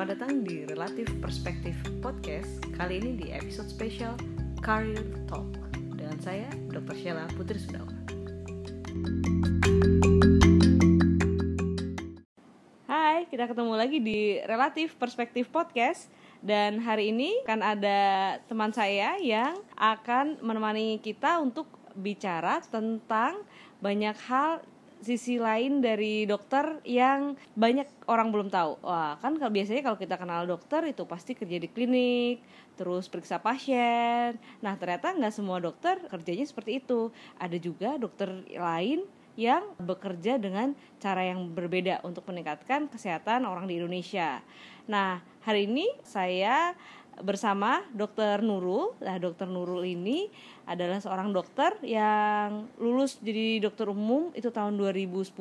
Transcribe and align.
Selamat 0.00 0.16
datang 0.16 0.40
di 0.48 0.64
Relatif 0.64 1.12
Perspektif 1.20 1.76
Podcast. 2.00 2.64
Kali 2.72 3.04
ini 3.04 3.20
di 3.20 3.26
episode 3.36 3.68
spesial 3.68 4.16
Career 4.64 5.04
Talk. 5.28 5.60
Dengan 5.76 6.16
saya, 6.24 6.48
Dr. 6.72 6.96
Sheila 6.96 7.28
Putri 7.36 7.60
Sudawa 7.60 7.92
Hai, 12.88 13.28
kita 13.28 13.44
ketemu 13.44 13.76
lagi 13.76 14.00
di 14.00 14.40
Relatif 14.48 14.96
Perspektif 14.96 15.52
Podcast. 15.52 16.08
Dan 16.40 16.80
hari 16.80 17.12
ini 17.12 17.36
akan 17.44 17.60
ada 17.60 18.00
teman 18.48 18.72
saya 18.72 19.20
yang 19.20 19.52
akan 19.76 20.40
menemani 20.40 20.96
kita 21.04 21.44
untuk 21.44 21.68
bicara 21.92 22.64
tentang 22.72 23.44
banyak 23.84 24.16
hal 24.32 24.64
sisi 25.00 25.40
lain 25.40 25.80
dari 25.80 26.28
dokter 26.28 26.80
yang 26.84 27.34
banyak 27.56 27.88
orang 28.06 28.28
belum 28.32 28.48
tahu. 28.52 28.80
Wah, 28.84 29.16
kan 29.20 29.36
biasanya 29.36 29.82
kalau 29.84 29.98
kita 29.98 30.16
kenal 30.20 30.44
dokter 30.44 30.84
itu 30.88 31.02
pasti 31.08 31.32
kerja 31.32 31.56
di 31.56 31.68
klinik, 31.68 32.44
terus 32.76 33.08
periksa 33.08 33.40
pasien. 33.40 34.36
Nah, 34.60 34.76
ternyata 34.76 35.12
nggak 35.12 35.34
semua 35.34 35.60
dokter 35.60 36.00
kerjanya 36.08 36.44
seperti 36.44 36.80
itu. 36.80 37.12
Ada 37.40 37.56
juga 37.56 37.96
dokter 37.96 38.28
lain 38.52 39.04
yang 39.38 39.72
bekerja 39.80 40.36
dengan 40.36 40.76
cara 41.00 41.24
yang 41.24 41.48
berbeda 41.54 42.04
untuk 42.04 42.28
meningkatkan 42.28 42.90
kesehatan 42.92 43.48
orang 43.48 43.64
di 43.64 43.80
Indonesia. 43.80 44.44
Nah, 44.84 45.22
hari 45.46 45.64
ini 45.64 45.88
saya 46.04 46.76
bersama 47.22 47.84
Dokter 47.92 48.40
Nurul. 48.40 48.96
Nah, 49.00 49.16
Dokter 49.20 49.46
Nurul 49.48 49.84
ini 49.84 50.28
adalah 50.64 50.98
seorang 51.02 51.34
dokter 51.34 51.74
yang 51.82 52.70
lulus 52.78 53.18
jadi 53.18 53.58
dokter 53.58 53.90
umum 53.90 54.30
itu 54.38 54.48
tahun 54.54 54.78
2010 54.78 55.34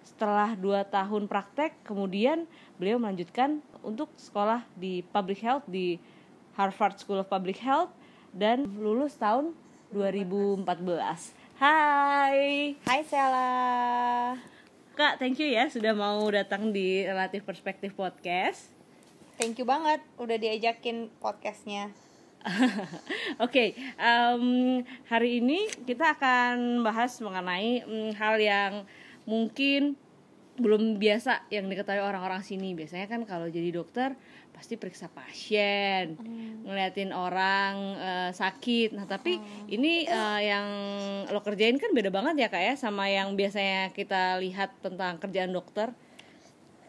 setelah 0.00 0.56
dua 0.56 0.80
tahun 0.88 1.28
praktek 1.28 1.76
kemudian 1.84 2.48
beliau 2.80 2.96
melanjutkan 2.96 3.60
untuk 3.84 4.08
sekolah 4.16 4.64
di 4.72 5.04
public 5.12 5.44
health 5.44 5.64
di 5.68 6.00
Harvard 6.56 6.96
School 6.96 7.20
of 7.20 7.28
Public 7.28 7.60
Health 7.60 7.92
dan 8.32 8.64
lulus 8.80 9.16
tahun 9.20 9.52
2014 9.92 10.64
Hai! 11.60 12.72
Hai 12.80 13.00
Sela! 13.04 13.52
Kak 14.96 15.20
thank 15.20 15.36
you 15.36 15.52
ya 15.52 15.68
sudah 15.68 15.92
mau 15.92 16.24
datang 16.32 16.72
di 16.72 17.04
Relatif 17.04 17.44
Perspektif 17.44 17.92
Podcast 17.92 18.79
Thank 19.40 19.56
you 19.56 19.64
banget 19.64 20.04
udah 20.20 20.36
diajakin 20.36 21.08
podcastnya 21.16 21.88
Oke, 22.44 22.76
okay, 23.40 23.68
um, 23.96 24.80
hari 25.08 25.40
ini 25.40 25.64
kita 25.88 26.16
akan 26.16 26.80
bahas 26.80 27.16
mengenai 27.20 27.84
um, 27.84 28.12
hal 28.16 28.36
yang 28.40 28.84
mungkin 29.28 29.96
belum 30.56 30.96
biasa 30.96 31.44
yang 31.52 31.68
diketahui 31.68 32.00
orang-orang 32.00 32.40
sini. 32.40 32.72
Biasanya 32.72 33.12
kan 33.12 33.28
kalau 33.28 33.44
jadi 33.48 33.68
dokter 33.68 34.16
pasti 34.56 34.80
periksa 34.80 35.12
pasien, 35.12 36.16
hmm. 36.16 36.64
ngeliatin 36.64 37.12
orang 37.12 37.74
uh, 38.00 38.30
sakit. 38.32 38.96
Nah, 38.96 39.04
tapi 39.04 39.36
hmm. 39.36 39.68
ini 39.68 40.08
uh, 40.08 40.40
yang 40.40 40.68
lo 41.28 41.44
kerjain 41.44 41.76
kan 41.76 41.92
beda 41.92 42.08
banget 42.08 42.40
ya 42.40 42.48
kak 42.48 42.64
ya 42.64 42.74
sama 42.80 43.08
yang 43.12 43.36
biasanya 43.36 43.92
kita 43.92 44.40
lihat 44.40 44.72
tentang 44.80 45.20
kerjaan 45.20 45.52
dokter. 45.52 45.92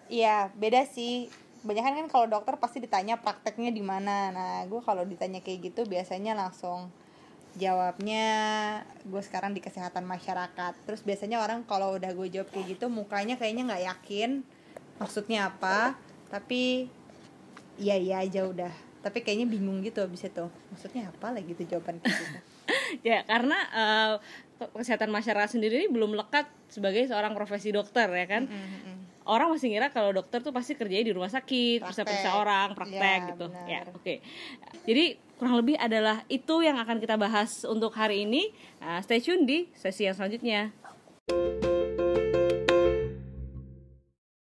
Iya, 0.07 0.47
beda 0.55 0.87
sih 0.87 1.27
banyak 1.61 1.83
kan 1.85 2.07
kalau 2.09 2.25
dokter 2.25 2.57
pasti 2.57 2.81
ditanya 2.81 3.21
prakteknya 3.21 3.69
di 3.69 3.85
mana. 3.85 4.33
Nah 4.33 4.53
gue 4.65 4.81
kalau 4.81 5.05
ditanya 5.05 5.45
kayak 5.45 5.71
gitu 5.71 5.85
biasanya 5.85 6.33
langsung 6.33 6.89
jawabnya 7.53 8.25
gue 9.05 9.21
sekarang 9.21 9.53
di 9.53 9.61
kesehatan 9.61 10.05
masyarakat. 10.09 10.73
Terus 10.89 11.01
biasanya 11.05 11.37
orang 11.37 11.61
kalau 11.69 11.97
udah 12.01 12.09
gue 12.17 12.27
jawab 12.33 12.49
kayak 12.49 12.77
gitu 12.77 12.89
mukanya 12.89 13.37
kayaknya 13.37 13.69
nggak 13.69 13.85
yakin 13.93 14.29
maksudnya 14.97 15.53
apa. 15.53 15.93
Tapi 16.33 16.89
iya 17.77 17.93
iya 17.93 18.25
aja 18.25 18.49
udah. 18.49 18.73
Tapi 19.05 19.21
kayaknya 19.21 19.45
bingung 19.45 19.85
gitu 19.85 20.01
abis 20.01 20.33
itu. 20.33 20.45
Maksudnya 20.73 21.13
apa 21.13 21.29
lagi 21.29 21.53
tuh 21.53 21.65
jawaban 21.69 22.01
kayak 22.01 22.17
gitu? 22.17 22.39
Ya 23.03 23.23
karena 23.23 23.57
uh, 23.71 24.13
kesehatan 24.75 25.11
masyarakat 25.15 25.57
sendiri 25.57 25.79
ini 25.79 25.87
belum 25.91 26.11
lekat 26.15 26.47
sebagai 26.67 27.07
seorang 27.07 27.35
profesi 27.35 27.71
dokter 27.71 28.07
ya 28.07 28.27
kan? 28.27 28.47
Mm 28.47 28.51
-hmm 28.51 29.00
orang 29.25 29.53
masih 29.53 29.69
ngira 29.69 29.93
kalau 29.93 30.09
dokter 30.15 30.41
tuh 30.41 30.53
pasti 30.53 30.73
kerjanya 30.73 31.05
di 31.05 31.13
rumah 31.13 31.29
sakit, 31.29 31.85
bisa 31.85 32.01
periksa 32.01 32.37
orang, 32.37 32.73
praktek 32.73 33.19
ya, 33.21 33.29
gitu. 33.33 33.45
Benar. 33.51 33.67
Ya, 33.69 33.79
oke. 33.85 34.01
Okay. 34.01 34.17
Jadi 34.87 35.05
kurang 35.37 35.55
lebih 35.61 35.75
adalah 35.77 36.25
itu 36.29 36.55
yang 36.61 36.77
akan 36.81 36.97
kita 36.97 37.15
bahas 37.17 37.65
untuk 37.65 37.93
hari 37.93 38.25
ini. 38.25 38.49
Nah, 38.81 39.01
stay 39.05 39.21
tune 39.21 39.45
di 39.45 39.69
sesi 39.77 40.09
yang 40.09 40.17
selanjutnya. 40.17 40.73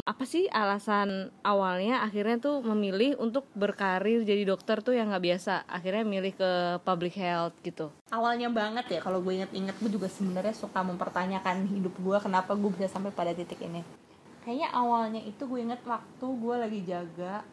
Apa 0.08 0.24
sih 0.24 0.48
alasan 0.48 1.36
awalnya 1.44 2.00
akhirnya 2.00 2.40
tuh 2.40 2.64
memilih 2.64 3.20
untuk 3.20 3.44
berkarir 3.52 4.24
jadi 4.24 4.48
dokter 4.48 4.80
tuh 4.80 4.96
yang 4.96 5.12
nggak 5.12 5.20
biasa? 5.20 5.68
Akhirnya 5.68 6.08
milih 6.08 6.32
ke 6.32 6.80
public 6.88 7.20
health 7.20 7.60
gitu. 7.60 7.92
Awalnya 8.08 8.48
banget 8.48 8.88
ya 8.88 9.00
kalau 9.04 9.20
gue 9.20 9.36
inget-inget 9.36 9.76
gue 9.84 9.92
juga 9.92 10.08
sebenarnya 10.08 10.56
suka 10.56 10.80
mempertanyakan 10.80 11.68
hidup 11.68 11.92
gue 12.00 12.18
kenapa 12.24 12.56
gue 12.56 12.72
bisa 12.72 12.88
sampai 12.88 13.12
pada 13.12 13.36
titik 13.36 13.60
ini 13.60 14.07
kayaknya 14.48 14.72
awalnya 14.72 15.20
itu 15.28 15.44
gue 15.44 15.60
inget 15.60 15.84
waktu 15.84 16.24
gue 16.24 16.56
lagi 16.56 16.80
jaga 16.88 17.44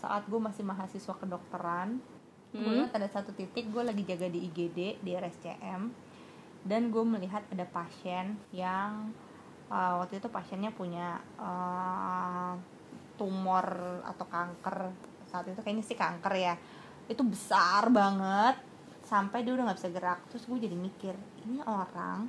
saat 0.00 0.24
gue 0.24 0.40
masih 0.40 0.64
mahasiswa 0.64 1.12
kedokteran 1.12 2.00
hmm. 2.56 2.62
gue 2.64 2.72
inget 2.72 2.92
ada 2.96 3.08
satu 3.12 3.36
titik 3.36 3.68
gue 3.68 3.84
lagi 3.84 4.08
jaga 4.08 4.32
di 4.32 4.48
IGD 4.48 5.04
di 5.04 5.10
RSCM 5.12 5.92
dan 6.64 6.88
gue 6.88 7.04
melihat 7.04 7.44
ada 7.52 7.68
pasien 7.68 8.40
yang 8.50 9.12
uh, 9.70 10.02
waktu 10.02 10.18
itu 10.18 10.28
pasiennya 10.32 10.72
punya 10.74 11.20
uh, 11.38 12.56
tumor 13.14 13.66
atau 14.06 14.24
kanker. 14.26 14.92
Saat 15.28 15.52
itu 15.52 15.60
kayaknya 15.60 15.84
sih 15.84 15.98
kanker 15.98 16.34
ya. 16.34 16.54
Itu 17.06 17.22
besar 17.24 17.88
banget 17.92 18.58
sampai 19.04 19.40
dia 19.44 19.54
udah 19.54 19.70
nggak 19.70 19.78
bisa 19.78 19.90
gerak. 19.92 20.20
Terus 20.32 20.44
gue 20.48 20.58
jadi 20.68 20.76
mikir 20.76 21.14
ini 21.46 21.62
orang 21.64 22.28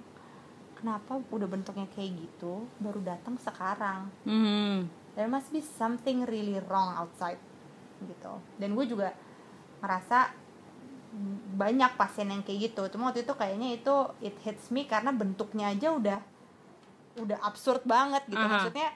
kenapa 0.79 1.19
udah 1.35 1.47
bentuknya 1.51 1.85
kayak 1.91 2.16
gitu 2.16 2.63
baru 2.79 3.03
datang 3.03 3.35
sekarang 3.35 4.07
mm. 4.23 4.88
there 5.19 5.28
must 5.28 5.51
be 5.51 5.59
something 5.59 6.23
really 6.23 6.56
wrong 6.72 6.95
outside 6.95 7.40
gitu 8.00 8.40
dan 8.56 8.72
gue 8.72 8.85
juga 8.88 9.12
ngerasa 9.84 10.31
banyak 11.59 11.91
pasien 12.00 12.31
yang 12.31 12.45
kayak 12.45 12.72
gitu 12.72 12.88
cuma 12.95 13.12
waktu 13.12 13.28
itu 13.28 13.34
kayaknya 13.35 13.75
itu 13.75 13.95
it 14.23 14.38
hits 14.45 14.72
me 14.72 14.88
karena 14.88 15.12
bentuknya 15.12 15.73
aja 15.73 15.91
udah 15.91 16.19
udah 17.19 17.38
absurd 17.44 17.84
banget 17.84 18.23
gitu 18.29 18.39
uh 18.39 18.45
-huh. 18.45 18.53
maksudnya 18.56 18.89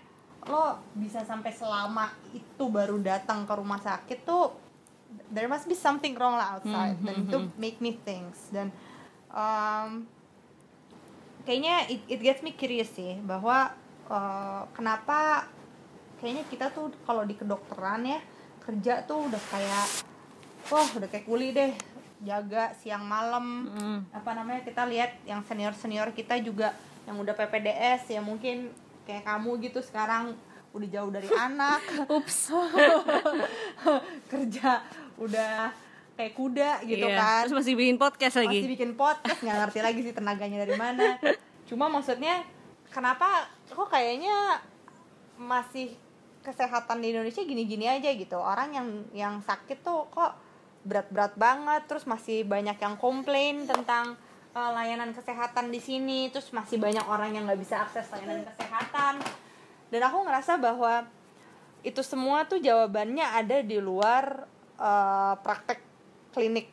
lo 0.48 0.80
bisa 0.96 1.24
sampai 1.24 1.52
selama 1.52 2.12
itu 2.36 2.64
baru 2.68 3.00
datang 3.00 3.44
ke 3.44 3.54
rumah 3.56 3.80
sakit 3.82 4.24
tuh 4.24 4.54
there 5.34 5.50
must 5.50 5.66
be 5.66 5.76
something 5.76 6.14
wrong 6.16 6.38
lah 6.38 6.60
outside 6.60 6.96
mm 6.96 7.02
-hmm. 7.02 7.08
dan 7.08 7.16
itu 7.28 7.38
hmm, 7.38 7.50
hmm. 7.50 7.60
make 7.60 7.80
me 7.82 7.92
things 8.06 8.52
dan 8.54 8.70
um, 9.34 10.06
kayaknya 11.44 11.88
it, 11.92 12.02
it 12.08 12.20
gets 12.24 12.42
me 12.42 12.56
curious 12.56 12.92
sih 12.92 13.20
bahwa 13.24 13.72
uh, 14.08 14.64
kenapa 14.76 15.48
kayaknya 16.20 16.44
kita 16.48 16.72
tuh 16.72 16.92
kalau 17.04 17.28
di 17.28 17.36
kedokteran 17.36 18.08
ya 18.08 18.20
kerja 18.64 19.04
tuh 19.04 19.28
udah 19.28 19.44
kayak 19.52 19.88
wah 20.72 20.88
udah 20.96 21.08
kayak 21.12 21.28
kuli 21.28 21.52
deh. 21.52 21.76
Jaga 22.24 22.72
siang 22.80 23.04
malam. 23.04 23.68
Mm. 23.68 24.00
apa 24.16 24.32
namanya 24.32 24.64
kita 24.64 24.88
lihat 24.88 25.20
yang 25.28 25.44
senior 25.44 25.76
senior 25.76 26.08
kita 26.16 26.40
juga 26.40 26.72
yang 27.04 27.20
udah 27.20 27.36
PPDS 27.36 28.16
ya 28.16 28.24
mungkin 28.24 28.72
kayak 29.04 29.28
kamu 29.28 29.60
gitu 29.68 29.84
sekarang 29.84 30.32
udah 30.72 30.88
jauh 30.88 31.12
dari 31.12 31.28
anak. 31.28 31.84
Ups. 32.18 32.56
Kerja 34.32 34.80
udah 35.20 35.83
kayak 36.14 36.34
kuda 36.38 36.72
gitu 36.86 37.10
iya. 37.10 37.18
kan. 37.18 37.42
terus 37.46 37.58
masih 37.58 37.74
bikin 37.74 37.98
podcast 37.98 38.36
lagi. 38.38 38.60
Masih 38.62 38.74
bikin 38.78 38.92
podcast 38.94 39.40
nggak 39.42 39.58
ngerti 39.66 39.80
lagi 39.82 40.00
sih 40.06 40.14
tenaganya 40.14 40.58
dari 40.62 40.76
mana. 40.78 41.18
Cuma 41.70 41.90
maksudnya 41.90 42.46
kenapa 42.94 43.50
kok 43.66 43.90
kayaknya 43.90 44.62
masih 45.42 45.98
kesehatan 46.46 47.02
di 47.02 47.16
Indonesia 47.16 47.42
gini-gini 47.42 47.90
aja 47.90 48.14
gitu. 48.14 48.38
Orang 48.38 48.78
yang 48.78 48.88
yang 49.16 49.34
sakit 49.42 49.82
tuh 49.82 50.06
kok 50.14 50.38
berat-berat 50.84 51.34
banget 51.40 51.82
terus 51.88 52.04
masih 52.06 52.44
banyak 52.44 52.76
yang 52.76 53.00
komplain 53.00 53.64
tentang 53.64 54.20
uh, 54.52 54.72
layanan 54.76 55.16
kesehatan 55.16 55.72
di 55.72 55.80
sini 55.80 56.28
terus 56.28 56.52
masih 56.52 56.76
banyak 56.76 57.08
orang 57.08 57.34
yang 57.34 57.48
nggak 57.48 57.62
bisa 57.64 57.82
akses 57.82 58.06
layanan 58.14 58.46
kesehatan. 58.54 59.18
Dan 59.90 60.02
aku 60.06 60.26
ngerasa 60.26 60.62
bahwa 60.62 61.10
itu 61.84 62.00
semua 62.06 62.48
tuh 62.48 62.64
jawabannya 62.64 63.28
ada 63.28 63.60
di 63.60 63.78
luar 63.82 64.48
uh, 64.80 65.36
praktek 65.44 65.83
klinik. 66.34 66.68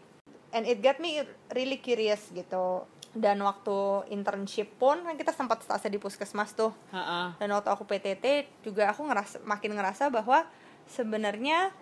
And 0.50 0.66
it 0.66 0.82
got 0.82 0.98
me 0.98 1.22
really 1.54 1.78
curious 1.78 2.32
gitu. 2.34 2.88
Dan 3.14 3.42
waktu 3.42 4.06
internship 4.10 4.78
pun 4.78 5.02
kan 5.02 5.14
kita 5.18 5.34
sempat 5.34 5.62
stase 5.62 5.90
di 5.90 5.98
puskesmas 5.98 6.54
tuh. 6.54 6.74
Ha-ha. 6.94 7.34
dan 7.38 7.48
waktu 7.50 7.68
aku 7.70 7.82
PTT 7.86 8.46
juga 8.62 8.90
aku 8.90 9.02
ngerasa 9.06 9.42
makin 9.42 9.74
ngerasa 9.74 10.10
bahwa 10.10 10.46
sebenarnya 10.86 11.74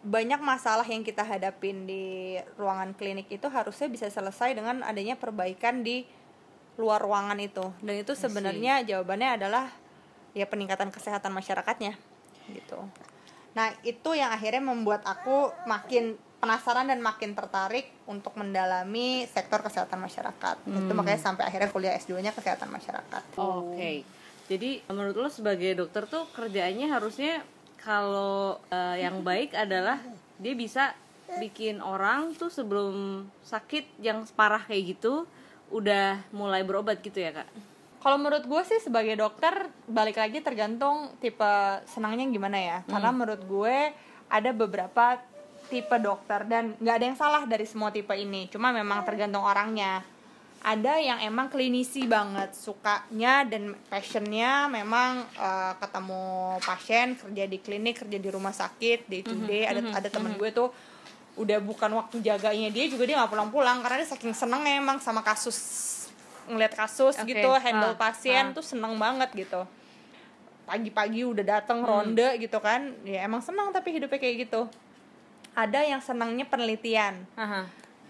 banyak 0.00 0.40
masalah 0.40 0.84
yang 0.88 1.04
kita 1.04 1.20
hadapin 1.20 1.84
di 1.84 2.36
ruangan 2.56 2.96
klinik 2.96 3.28
itu 3.28 3.44
harusnya 3.52 3.92
bisa 3.92 4.08
selesai 4.08 4.56
dengan 4.56 4.80
adanya 4.80 5.20
perbaikan 5.20 5.84
di 5.84 6.08
luar 6.80 7.04
ruangan 7.04 7.36
itu. 7.36 7.68
Dan 7.84 8.00
itu 8.00 8.16
sebenarnya 8.16 8.80
jawabannya 8.88 9.36
adalah 9.36 9.68
ya 10.32 10.48
peningkatan 10.48 10.88
kesehatan 10.88 11.36
masyarakatnya 11.36 12.00
gitu. 12.56 12.80
Nah 13.52 13.76
itu 13.84 14.10
yang 14.16 14.32
akhirnya 14.32 14.62
membuat 14.62 15.04
aku 15.04 15.52
makin 15.68 16.16
penasaran 16.40 16.88
dan 16.88 17.04
makin 17.04 17.36
tertarik 17.36 17.92
untuk 18.08 18.32
mendalami 18.40 19.28
sektor 19.28 19.60
kesehatan 19.60 20.00
masyarakat 20.00 20.56
itu 20.64 20.92
makanya 20.96 21.20
sampai 21.20 21.44
akhirnya 21.44 21.68
kuliah 21.68 21.94
S2 22.00 22.24
nya 22.24 22.32
kesehatan 22.32 22.72
masyarakat 22.72 23.22
Oke. 23.36 24.02
Jadi 24.50 24.82
menurut 24.90 25.14
lo 25.14 25.30
sebagai 25.30 25.78
dokter 25.78 26.10
tuh 26.10 26.26
kerjaannya 26.34 26.90
harusnya 26.90 27.46
kalau 27.78 28.58
eh, 28.66 29.06
yang 29.06 29.22
baik 29.22 29.54
adalah 29.54 30.02
dia 30.42 30.58
bisa 30.58 30.90
bikin 31.38 31.78
orang 31.78 32.34
tuh 32.34 32.50
sebelum 32.50 33.22
sakit 33.46 34.02
yang 34.02 34.26
parah 34.34 34.66
kayak 34.66 34.98
gitu 34.98 35.30
udah 35.70 36.18
mulai 36.34 36.66
berobat 36.66 36.98
gitu 36.98 37.22
ya 37.22 37.30
kak? 37.30 37.46
Kalau 38.00 38.16
menurut 38.18 38.48
gue 38.48 38.62
sih 38.66 38.80
sebagai 38.82 39.14
dokter 39.14 39.70
balik 39.86 40.18
lagi 40.18 40.42
tergantung 40.42 41.14
tipe 41.22 41.84
senangnya 41.86 42.26
gimana 42.26 42.58
ya. 42.58 42.78
Karena 42.88 43.14
menurut 43.14 43.44
gue 43.46 43.94
ada 44.26 44.50
beberapa 44.50 45.20
tipe 45.70 45.96
dokter 46.02 46.42
dan 46.50 46.74
nggak 46.82 46.94
ada 46.98 47.04
yang 47.06 47.18
salah 47.18 47.42
dari 47.46 47.64
semua 47.64 47.94
tipe 47.94 48.10
ini. 48.12 48.50
Cuma 48.50 48.74
memang 48.74 49.06
tergantung 49.06 49.46
orangnya. 49.46 50.02
Ada 50.60 51.00
yang 51.00 51.18
emang 51.24 51.48
klinisi 51.48 52.04
banget, 52.04 52.52
sukanya 52.52 53.48
dan 53.48 53.72
passionnya 53.88 54.68
memang 54.68 55.24
eh, 55.38 55.72
ketemu 55.80 56.22
pasien, 56.60 57.16
kerja 57.16 57.44
di 57.48 57.58
klinik, 57.62 58.04
kerja 58.04 58.18
di 58.20 58.28
rumah 58.28 58.52
sakit, 58.52 59.08
day 59.08 59.22
to 59.24 59.32
day. 59.48 59.64
Ada 59.64 59.80
ada 59.96 60.08
temen 60.12 60.36
gue 60.36 60.50
tuh 60.52 60.68
udah 61.40 61.56
bukan 61.62 61.88
waktu 61.96 62.20
jaganya 62.20 62.68
dia 62.68 62.90
juga 62.90 63.08
dia 63.08 63.16
nggak 63.16 63.32
pulang-pulang 63.32 63.80
karena 63.80 64.02
dia 64.02 64.08
saking 64.12 64.34
senengnya 64.36 64.76
emang 64.76 65.00
sama 65.00 65.24
kasus 65.24 65.56
ngeliat 66.50 66.74
kasus 66.74 67.16
Oke. 67.16 67.32
gitu 67.32 67.48
handle 67.54 67.94
Ah, 67.94 68.10
pasien 68.10 68.50
ah. 68.50 68.54
tuh 68.54 68.64
seneng 68.66 68.98
banget 68.98 69.30
gitu 69.32 69.62
pagi-pagi 70.66 71.26
udah 71.26 71.44
dateng 71.46 71.82
ronde 71.82 72.38
gitu 72.38 72.58
kan 72.62 72.94
ya 73.02 73.26
emang 73.26 73.42
senang 73.42 73.74
tapi 73.74 73.96
hidupnya 73.98 74.18
kayak 74.22 74.46
gitu 74.46 74.66
ada 75.60 75.80
yang 75.82 76.00
senangnya 76.00 76.44
penelitian. 76.44 77.24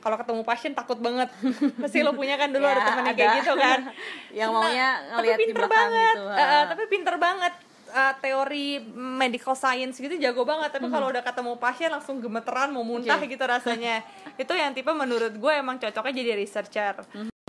Kalau 0.00 0.16
ketemu 0.16 0.42
pasien 0.42 0.72
takut 0.72 0.96
banget. 0.96 1.28
Pasti 1.82 2.00
lo 2.00 2.12
punya 2.12 2.34
kan 2.34 2.48
dulu 2.48 2.64
Ya, 2.64 2.72
ada 2.72 2.82
temen 2.82 2.96
yang 2.96 3.06
ada. 3.06 3.18
kayak 3.18 3.32
gitu 3.36 3.52
kan. 3.54 3.78
Yang 4.32 4.48
Senang, 4.48 4.62
maunya 4.64 4.88
tapi 4.88 5.10
ngeliat 5.12 5.36
di 5.36 5.40
pinter 5.42 5.60
belakang 5.60 5.76
banget. 5.76 6.14
gitu. 6.14 6.24
Eh, 6.30 6.40
Ah. 6.40 6.64
tapi 6.64 6.82
pinter 6.86 7.16
banget. 7.18 7.54
Eh, 7.90 8.12
teori 8.16 8.66
medical 8.94 9.54
science 9.54 9.96
gitu 9.96 10.14
jago 10.16 10.42
banget. 10.42 10.70
Tapi 10.70 10.86
kalau 10.88 11.06
udah 11.06 11.20
ketemu 11.20 11.52
pasien 11.58 11.90
langsung 11.90 12.16
gemeteran 12.16 12.70
mau 12.70 12.80
muntah 12.80 13.18
Oke. 13.18 13.28
gitu 13.28 13.44
rasanya. 13.44 14.00
Itu 14.40 14.54
yang 14.54 14.72
tipe 14.72 14.88
menurut 14.88 15.34
gue 15.34 15.52
emang 15.52 15.76
cocoknya 15.76 16.14
jadi 16.14 16.32
researcher. 16.34 16.94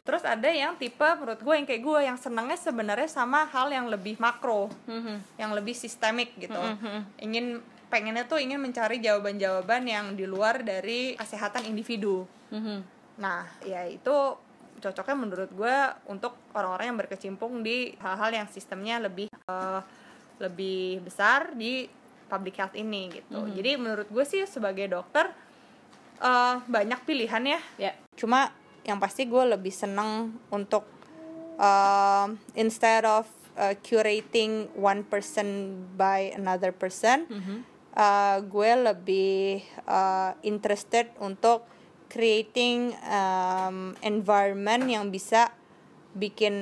Terus 0.01 0.23
ada 0.25 0.49
yang 0.49 0.75
tipe 0.75 0.97
menurut 1.15 1.39
gue 1.39 1.53
yang 1.53 1.63
kayak 1.63 1.79
gue 1.79 1.99
yang 2.03 2.17
senangnya 2.17 2.57
sebenarnya 2.57 3.05
sama 3.05 3.45
hal 3.45 3.69
yang 3.69 3.85
lebih 3.85 4.17
makro. 4.17 4.67
Mhm. 4.83 5.23
yang 5.37 5.53
lebih 5.53 5.71
sistemik 5.73 6.35
gitu. 6.35 6.57
Mhm. 6.57 6.99
ingin 7.21 7.45
pengennya 7.91 8.23
tuh 8.23 8.39
ingin 8.39 8.57
mencari 8.57 9.03
jawaban-jawaban 9.03 9.83
yang 9.83 10.05
di 10.15 10.23
luar 10.23 10.63
dari 10.63 11.19
kesehatan 11.19 11.67
individu. 11.67 12.25
Mhm. 12.51 13.03
nah 13.21 13.45
ya 13.61 13.85
itu 13.85 14.33
cocoknya 14.81 15.13
menurut 15.13 15.51
gue 15.53 15.75
untuk 16.09 16.33
orang-orang 16.57 16.89
yang 16.89 16.99
berkecimpung 17.05 17.61
di 17.61 17.93
hal-hal 18.01 18.33
yang 18.33 18.47
sistemnya 18.49 18.97
lebih 18.97 19.29
eh, 19.29 19.81
lebih 20.41 21.05
besar 21.05 21.53
di 21.53 21.85
public 22.31 22.57
health 22.57 22.73
ini 22.73 23.11
gitu. 23.13 23.45
Jadi 23.51 23.77
menurut 23.77 24.07
gue 24.09 24.25
sih 24.25 24.41
sebagai 24.49 24.89
dokter 24.89 25.29
eh, 26.17 26.55
banyak 26.65 26.99
pilihan 27.05 27.43
ya. 27.45 27.59
Ya. 27.77 27.93
cuma 28.17 28.49
yang 28.81 28.97
pasti 28.97 29.29
gue 29.29 29.43
lebih 29.53 29.69
seneng 29.69 30.33
untuk 30.49 30.89
um, 31.61 32.37
instead 32.57 33.05
of 33.05 33.29
uh, 33.57 33.77
curating 33.85 34.69
one 34.73 35.05
person 35.05 35.77
by 35.93 36.33
another 36.33 36.73
person 36.73 37.29
uh, 37.95 38.37
gue 38.43 38.71
lebih 38.91 39.63
uh, 39.87 40.35
interested 40.43 41.11
untuk 41.19 41.67
creating 42.11 42.91
um, 43.07 43.95
environment 44.03 44.83
yang 44.83 45.07
bisa 45.07 45.47
bikin 46.11 46.55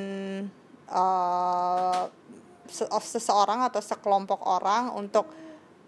uh, 0.94 2.06
seseorang 3.02 3.66
atau 3.66 3.82
sekelompok 3.82 4.46
orang 4.46 4.94
untuk 4.94 5.26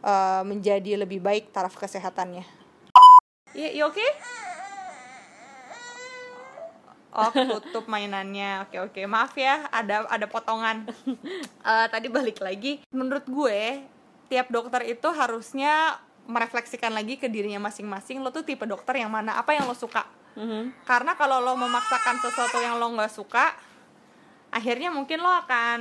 uh, 0.01 0.41
menjadi 0.41 0.97
lebih 0.97 1.21
baik 1.21 1.53
taraf 1.53 1.77
kesehatannya. 1.77 2.45
Iya, 3.53 3.69
you 3.77 3.85
okay? 3.85 4.09
Oh, 7.11 7.27
tutup 7.59 7.91
mainannya. 7.91 8.63
Oke, 8.63 8.79
oke. 8.79 9.01
Maaf 9.03 9.35
ya, 9.35 9.67
ada 9.69 10.07
ada 10.07 10.25
potongan. 10.27 10.87
Eh, 11.61 11.87
tadi 11.93 12.09
balik 12.09 12.41
lagi. 12.41 12.81
Menurut 12.89 13.21
gue, 13.29 13.85
tiap 14.31 14.47
dokter 14.47 14.87
itu 14.87 15.11
harusnya 15.11 15.99
merefleksikan 16.23 16.95
lagi 16.95 17.19
ke 17.19 17.27
dirinya 17.27 17.59
masing-masing. 17.59 18.23
Lo 18.23 18.31
tuh 18.31 18.47
tipe 18.47 18.63
dokter 18.63 18.95
yang 18.95 19.11
mana? 19.11 19.35
Apa 19.35 19.51
yang 19.51 19.67
lo 19.67 19.75
suka? 19.75 20.07
Mhm. 20.33 20.87
Karena 20.87 21.11
kalau 21.13 21.37
lo 21.37 21.59
memaksakan 21.59 22.15
sesuatu 22.17 22.57
yang 22.57 22.79
lo 22.79 22.87
nggak 22.89 23.11
suka, 23.11 23.51
akhirnya 24.49 24.87
mungkin 24.89 25.19
lo 25.19 25.27
akan 25.27 25.79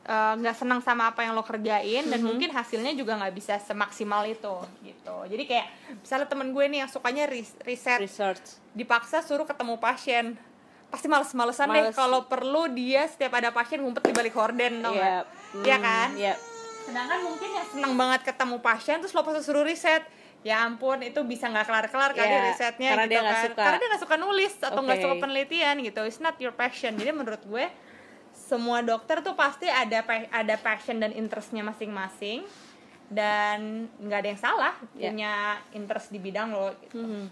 eh, 0.00 0.34
nggak 0.38 0.56
senang 0.56 0.80
sama 0.80 1.10
apa 1.10 1.22
yang 1.22 1.34
lo 1.34 1.42
kerjain 1.42 2.06
dan 2.06 2.20
mungkin 2.24 2.48
hasilnya 2.50 2.94
juga 2.94 3.18
nggak 3.18 3.34
bisa 3.34 3.58
semaksimal 3.58 4.24
itu 4.24 4.54
gitu. 4.80 5.16
Jadi 5.26 5.42
kayak 5.44 5.66
misalnya 5.98 6.26
temen 6.26 6.48
gue 6.50 6.64
nih 6.64 6.78
yang 6.80 6.90
sukanya 6.90 7.26
ris- 7.26 7.58
riset 7.60 7.98
Research. 7.98 8.56
dipaksa 8.72 9.20
suruh 9.20 9.44
ketemu 9.44 9.76
pasien 9.76 10.38
pasti 10.88 11.06
males-malesan 11.06 11.68
deh 11.68 11.84
Males. 11.86 11.94
kalau 11.94 12.26
perlu 12.26 12.66
dia 12.66 13.06
setiap 13.06 13.34
ada 13.34 13.52
pasien 13.52 13.78
ngumpet 13.78 14.02
di 14.02 14.10
balik 14.10 14.34
horden 14.34 14.80
tau 14.80 14.90
nggak? 14.90 15.10
Yep. 15.12 15.26
Iya 15.60 15.76
Hmm, 15.76 15.84
kan 15.84 16.08
yep. 16.16 16.38
Sedangkan 16.90 17.20
mungkin 17.22 17.48
yang 17.48 17.66
senang 17.66 17.94
banget 17.94 18.20
ketemu 18.26 18.56
pasien 18.58 18.96
terus 18.98 19.14
lo 19.14 19.22
pasti 19.22 19.40
suruh 19.40 19.62
riset 19.62 20.02
ya 20.40 20.64
ampun 20.64 20.98
itu 21.00 21.20
bisa 21.22 21.46
nggak 21.46 21.64
kelar-kelar 21.64 22.10
kali 22.10 22.26
Iya, 22.26 22.42
risetnya 22.50 22.88
karena 22.90 23.04
gitu 23.04 23.12
dia 23.12 23.20
nggak 23.20 23.30
kan 23.32 23.44
suka. 23.46 23.62
karena 23.62 23.76
dia 23.76 23.88
nggak 23.88 24.02
suka 24.02 24.16
nulis 24.16 24.52
atau 24.58 24.80
nggak 24.80 24.98
Oke. 24.98 25.04
suka 25.04 25.16
penelitian 25.18 25.74
gitu 25.80 26.00
it's 26.02 26.18
not 26.18 26.34
your 26.36 26.52
passion 26.52 26.92
jadi 26.94 27.12
menurut 27.12 27.42
gue 27.42 27.64
semua 28.32 28.80
dokter 28.80 29.20
tuh 29.20 29.32
pasti 29.32 29.66
ada 29.66 30.00
ada 30.28 30.54
passion 30.56 30.96
dan 30.96 31.12
interestnya 31.12 31.62
masing-masing 31.62 32.42
dan 33.06 33.58
nggak 33.98 34.18
ada 34.18 34.28
yang 34.28 34.40
salah 34.40 34.74
Ya. 34.94 35.10
punya 35.10 35.32
interest 35.70 36.08
di 36.08 36.18
bidang 36.18 36.50
lo 36.50 36.70
gitu. 36.80 36.94
Mhm. 36.96 37.26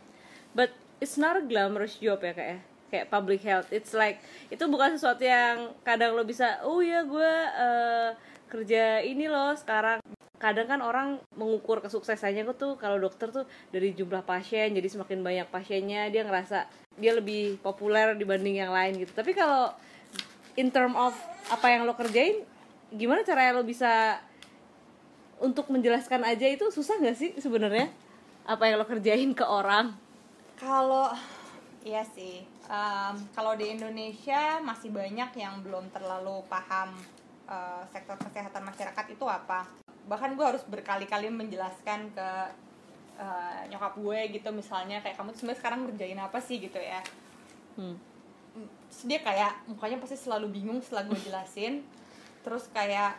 But 0.52 0.70
it's 0.98 1.14
not 1.14 1.34
a 1.34 1.42
glamorous 1.42 1.96
job 1.96 2.18
ya 2.20 2.32
kak 2.32 2.48
ya 2.48 2.58
kayak 2.88 3.06
public 3.08 3.40
health. 3.40 3.70
It's 3.70 3.92
like 3.92 4.18
itu 4.48 4.64
bukan 4.64 4.94
sesuatu 4.94 5.22
yang 5.22 5.70
kadang 5.80 6.12
lo 6.12 6.22
bisa 6.22 6.58
oh 6.60 6.80
ya 6.80 7.02
gue 7.02 7.32
eh, 7.56 8.10
kerja 8.48 9.04
ini 9.04 9.28
loh 9.28 9.54
sekarang. 9.54 10.00
Kadang 10.38 10.70
kan 10.70 10.80
orang 10.82 11.08
mengukur 11.34 11.82
kesuksesannya 11.82 12.46
tuh 12.54 12.78
kalau 12.78 12.98
dokter 12.98 13.28
tuh 13.30 13.44
dari 13.74 13.90
jumlah 13.92 14.22
pasien 14.22 14.70
jadi 14.70 14.86
semakin 14.86 15.20
banyak 15.22 15.48
pasiennya 15.50 16.08
dia 16.14 16.22
ngerasa 16.22 16.70
dia 16.94 17.12
lebih 17.14 17.58
populer 17.58 18.14
dibanding 18.14 18.62
yang 18.62 18.72
lain 18.72 18.98
gitu. 19.02 19.12
Tapi 19.12 19.34
kalau 19.34 19.74
in 20.54 20.70
term 20.70 20.94
of 20.94 21.14
apa 21.50 21.66
yang 21.70 21.86
lo 21.86 21.94
kerjain 21.94 22.42
gimana 22.94 23.22
caranya 23.26 23.58
lo 23.58 23.66
bisa 23.66 24.22
untuk 25.38 25.70
menjelaskan 25.70 26.26
aja 26.26 26.50
itu 26.50 26.66
susah 26.72 26.98
nggak 26.98 27.18
sih 27.18 27.30
sebenarnya 27.38 27.90
apa 28.48 28.66
yang 28.66 28.80
lo 28.80 28.86
kerjain 28.88 29.30
ke 29.36 29.44
orang 29.46 29.94
Kalau 30.58 31.14
iya 31.86 32.02
sih, 32.02 32.42
Em, 32.68 33.16
kalau 33.32 33.56
di 33.56 33.72
Indonesia 33.72 34.60
masih 34.60 34.92
banyak 34.92 35.40
yang 35.40 35.64
belum 35.64 35.88
terlalu 35.88 36.44
paham 36.52 36.92
eh, 37.48 37.82
sektor 37.90 38.16
kesehatan 38.20 38.62
masyarakat 38.62 39.06
itu 39.10 39.24
apa. 39.24 39.64
Bahkan 40.08 40.36
gue 40.36 40.46
harus 40.46 40.62
berkali-kali 40.68 41.32
menjelaskan 41.32 42.12
ke 42.12 42.30
eh, 43.18 43.60
nyokap 43.72 43.98
gue 43.98 44.20
gitu 44.36 44.48
misalnya 44.52 45.00
kayak 45.00 45.16
kamu 45.16 45.34
tuh 45.34 45.38
sebenarnya 45.42 45.60
sekarang 45.64 45.80
ngerjain 45.88 46.20
apa 46.20 46.38
sih 46.38 46.56
gitu 46.60 46.78
ya. 46.78 47.00
Hmm. 47.80 47.96
Dia 49.08 49.20
kayak 49.24 49.68
mukanya 49.70 49.96
pasti 49.98 50.16
selalu 50.20 50.52
bingung 50.52 50.78
setelah 50.84 51.08
gue 51.08 51.18
jelasin. 51.24 51.82
Terus 52.44 52.70
kayak 52.70 53.18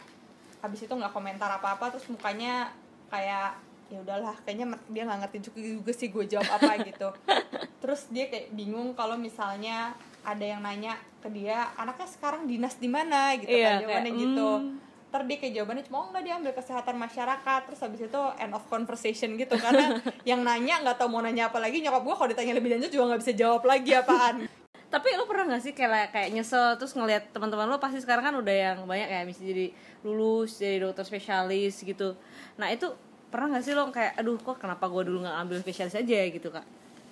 habis 0.59 0.79
itu 0.83 0.91
nggak 0.91 1.15
komentar 1.15 1.47
apa-apa 1.47 1.95
terus 1.95 2.07
mukanya 2.11 2.71
kayak 3.07 3.55
ya 3.89 3.99
udahlah 4.05 4.35
kayaknya 4.45 4.77
dia 4.91 5.03
nggak 5.07 5.19
ngerti 5.25 5.37
juga, 5.49 5.59
juga 5.65 5.91
sih 5.97 6.07
gue 6.13 6.25
jawab 6.29 6.49
apa 6.61 6.71
gitu 6.85 7.09
terus 7.81 8.05
dia 8.13 8.29
kayak 8.29 8.53
bingung 8.53 8.93
kalau 8.93 9.17
misalnya 9.17 9.97
ada 10.35 10.45
yang 10.45 10.61
nanya 10.61 10.93
ke 11.19 11.27
dia 11.33 11.69
anaknya 11.75 12.07
sekarang 12.07 12.45
dinas 12.45 12.75
di 12.77 12.89
mana? 12.89 13.33
Gitu 13.35 13.49
kan 13.49 13.57
Iya, 13.57 13.71
jawabannya 13.83 14.11
kayak, 14.13 14.23
gitu. 14.23 14.49
Hmm. 14.49 14.77
ntar 15.09 15.25
dia 15.25 15.37
kayak 15.41 15.53
jawabannya 15.57 15.83
cuma 15.89 15.97
oh 16.05 16.07
nggak 16.13 16.21
dia 16.21 16.33
ambil 16.37 16.53
kesehatan 16.53 16.95
masyarakat. 17.01 17.59
Terus 17.65 17.79
habis 17.81 18.01
itu 18.05 18.21
end 18.37 18.53
of 18.53 18.63
conversation 18.69 19.29
gitu. 19.35 19.55
Karena 19.57 19.97
yang 20.29 20.45
nanya 20.45 20.85
nggak 20.85 21.01
tahu 21.01 21.09
mau 21.09 21.21
nanya 21.25 21.49
apa 21.49 21.57
lagi 21.57 21.81
nyokap 21.81 22.05
gue 22.05 22.15
kalau 22.15 22.29
ditanya 22.29 22.53
lebih 22.53 22.69
lanjut 22.77 22.93
juga 22.93 23.05
nggak 23.13 23.21
bisa 23.25 23.33
jawab 23.33 23.61
lagi 23.65 23.91
apaan. 23.97 24.45
Tapi 24.93 25.07
lo 25.13 25.29
pernah 25.29 25.53
gak 25.53 25.61
sih 25.61 25.73
kayak 25.77 26.09
kayak 26.09 26.33
nyesel 26.33 26.73
terus 26.81 26.97
ngelihat 26.97 27.29
teman-teman 27.29 27.69
lo 27.69 27.77
pasti 27.77 28.01
sekarang 28.01 28.25
kan 28.25 28.35
udah 28.41 28.55
yang 28.73 28.77
banyak 28.89 29.05
ya 29.05 29.21
mesti 29.21 29.43
jadi 29.45 29.65
lulus 30.01 30.57
jadi 30.57 30.81
dokter 30.81 31.05
spesialis 31.05 31.77
gitu. 31.85 32.17
Nah 32.57 32.73
itu 32.73 32.89
pernah 33.29 33.53
gak 33.53 33.69
sih 33.69 33.77
lo 33.77 33.93
kayak 33.93 34.17
aduh 34.17 34.41
kok 34.41 34.57
kenapa 34.57 34.89
gue 34.89 35.05
dulu 35.05 35.21
nggak 35.21 35.37
ambil 35.45 35.57
spesialis 35.61 35.93
aja? 35.93 36.25
Gitu 36.25 36.49
kak. 36.49 36.65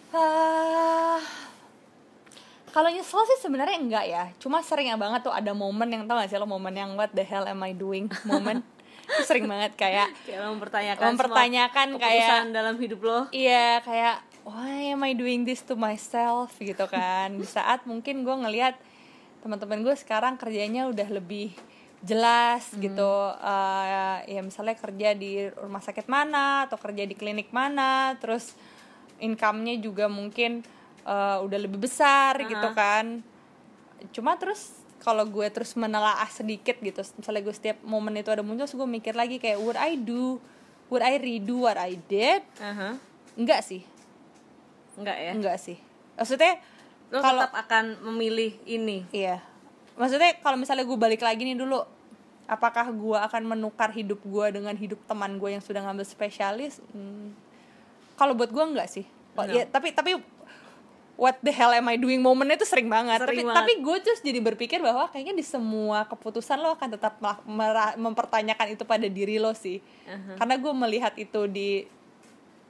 Ah, 0.09 1.21
kalau 2.77 2.93
nyesel 2.93 3.25
sih 3.25 3.41
sebenarnya 3.41 3.77
enggak 3.81 4.05
ya. 4.05 4.23
Cuma 4.37 4.61
sering 4.61 4.93
banget 5.01 5.25
tuh 5.25 5.33
ada 5.33 5.49
momen 5.57 5.89
yang 5.89 6.05
tau 6.05 6.21
gak 6.21 6.29
sih 6.29 6.37
lo 6.37 6.45
momen 6.45 6.77
yang 6.77 6.93
what 6.93 7.09
the 7.09 7.25
hell 7.25 7.49
am 7.49 7.65
I 7.65 7.73
doing? 7.73 8.05
Momen. 8.21 8.61
Itu 9.09 9.25
sering 9.25 9.49
banget 9.49 9.73
kayak 9.73 10.13
kayak 10.29 10.45
mempertanyakan 10.45 11.17
mempertanyakan 11.17 11.87
semua 11.97 12.03
kayak 12.05 12.53
dalam 12.53 12.75
hidup 12.77 13.01
lo. 13.01 13.19
Iya 13.33 13.81
kayak 13.81 14.21
why 14.45 14.93
am 14.93 15.01
I 15.01 15.17
doing 15.17 15.41
this 15.41 15.65
to 15.65 15.73
myself? 15.73 16.53
Gitu 16.61 16.85
kan. 16.85 17.41
Di 17.41 17.49
saat 17.49 17.81
mungkin 17.89 18.21
gue 18.21 18.35
ngelihat 18.45 18.77
teman-teman 19.41 19.81
gue 19.81 19.97
sekarang 19.97 20.37
kerjanya 20.37 20.85
udah 20.85 21.09
lebih 21.09 21.57
jelas 22.05 22.69
gitu. 22.77 23.13
Eh, 23.41 24.37
ya 24.37 24.45
misalnya 24.45 24.77
kerja 24.77 25.17
di 25.17 25.49
rumah 25.49 25.81
sakit 25.81 26.05
mana 26.05 26.69
atau 26.69 26.77
kerja 26.77 27.09
di 27.09 27.17
klinik 27.17 27.49
mana 27.49 28.13
terus 28.21 28.53
income-nya 29.17 29.81
juga 29.81 30.05
mungkin 30.05 30.61
eh, 31.07 31.37
udah 31.41 31.59
lebih 31.59 31.79
besar 31.79 32.43
gitu 32.43 32.67
kan. 32.75 33.23
Cuma 34.11 34.35
terus 34.35 34.75
kalau 35.01 35.23
gue 35.23 35.47
terus 35.53 35.71
menelaah 35.79 36.27
sedikit 36.27 36.75
gitu 36.83 36.99
misalnya 37.15 37.41
gue 37.45 37.55
setiap 37.55 37.77
momen 37.85 38.17
itu 38.19 38.27
ada 38.33 38.43
muncul 38.43 38.67
gue 38.67 38.89
mikir 38.89 39.13
lagi 39.15 39.37
kayak 39.37 39.61
would 39.61 39.77
I 39.79 39.95
do 39.95 40.41
would 40.91 41.03
I 41.05 41.15
redo 41.15 41.63
what 41.63 41.79
I 41.79 41.95
did? 41.95 42.43
Aha. 42.59 42.99
enggak 43.37 43.61
sih. 43.63 43.85
Enggak 44.97 45.17
ya? 45.19 45.31
Enggak 45.35 45.57
sih. 45.61 45.77
Maksudnya 46.17 46.57
lo 47.13 47.21
kalau 47.23 47.45
tetap 47.45 47.55
akan 47.55 47.85
memilih 48.11 48.57
ini? 48.65 49.05
Iya. 49.13 49.39
Maksudnya 49.95 50.41
kalau 50.41 50.57
misalnya 50.59 50.83
gue 50.83 50.97
balik 50.97 51.21
lagi 51.21 51.45
nih 51.45 51.55
dulu 51.55 51.79
apakah 52.47 52.89
gue 52.89 53.17
akan 53.19 53.43
menukar 53.43 53.91
hidup 53.91 54.23
gue 54.23 54.45
dengan 54.55 54.73
hidup 54.73 54.97
teman 55.05 55.35
gue 55.37 55.53
yang 55.53 55.63
sudah 55.63 55.83
ngambil 55.83 56.07
spesialis? 56.07 56.79
Hmm, 56.95 57.35
kalau 58.15 58.33
buat 58.33 58.49
gue 58.49 58.63
enggak 58.63 58.89
sih. 58.89 59.05
No. 59.37 59.53
ya, 59.53 59.69
tapi 59.69 59.93
tapi 59.93 60.17
what 61.17 61.33
the 61.41 61.49
hell 61.49 61.69
am 61.69 61.83
I 61.83 61.97
doing 61.97 62.21
momennya 62.21 62.55
itu 62.55 62.63
sering 62.63 62.85
banget 62.87 63.17
Sering 63.19 63.41
tapi 63.41 63.41
banget. 63.43 63.57
tapi 63.59 63.73
gue 63.81 63.97
terus 63.99 64.21
jadi 64.21 64.37
berpikir 64.39 64.79
bahwa 64.79 65.09
kayaknya 65.09 65.33
di 65.33 65.41
semua 65.41 66.05
keputusan 66.05 66.55
lo 66.55 66.71
akan 66.71 66.89
tetap 66.91 67.17
mempertanyakan 67.95 68.67
itu 68.71 68.83
pada 68.83 69.05
diri 69.05 69.35
lo 69.35 69.51
sih 69.51 69.81
Aha. 70.05 70.37
karena 70.37 70.55
gue 70.55 70.73
melihat 70.77 71.13
itu 71.15 71.45
di 71.45 71.89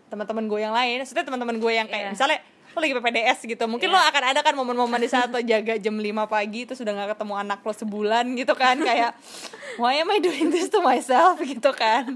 teman-teman 0.07 0.47
gue 0.47 0.59
yang 0.61 0.71
lain 0.71 1.03
maksudnya 1.03 1.23
teman-teman 1.23 1.57
gue 1.57 1.71
yang 1.73 1.85
kayak 1.85 2.05
Iya. 2.07 2.13
misalnya 2.15 2.39
lo 2.69 2.79
lagi 2.79 2.93
PPDS 2.93 3.39
gitu 3.43 3.63
mungkin 3.65 3.89
Iya. 3.89 3.95
lo 3.95 4.01
akan 4.01 4.23
ada 4.25 4.39
kan 4.39 4.53
momen-momen 4.53 4.99
di 5.01 5.09
saat 5.09 5.27
lo 5.27 5.43
jaga 5.43 5.75
jam 5.75 5.93
5 5.93 6.07
pagi 6.25 6.63
terus 6.63 6.79
udah 6.79 6.93
gak 6.95 7.09
ketemu 7.13 7.33
anak 7.35 7.59
lo 7.59 7.73
sebulan 7.73 8.25
gitu 8.33 8.53
kan 8.53 8.79
kayak 8.79 9.11
why 9.75 9.97
am 9.97 10.07
I 10.07 10.19
doing 10.19 10.47
this 10.47 10.69
to 10.69 10.79
myself 10.79 11.35
gitu 11.43 11.73
kan 11.73 12.15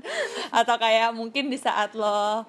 atau 0.50 0.76
kayak 0.78 1.12
mungkin 1.12 1.50
di 1.50 1.58
saat 1.58 1.92
lo 1.92 2.48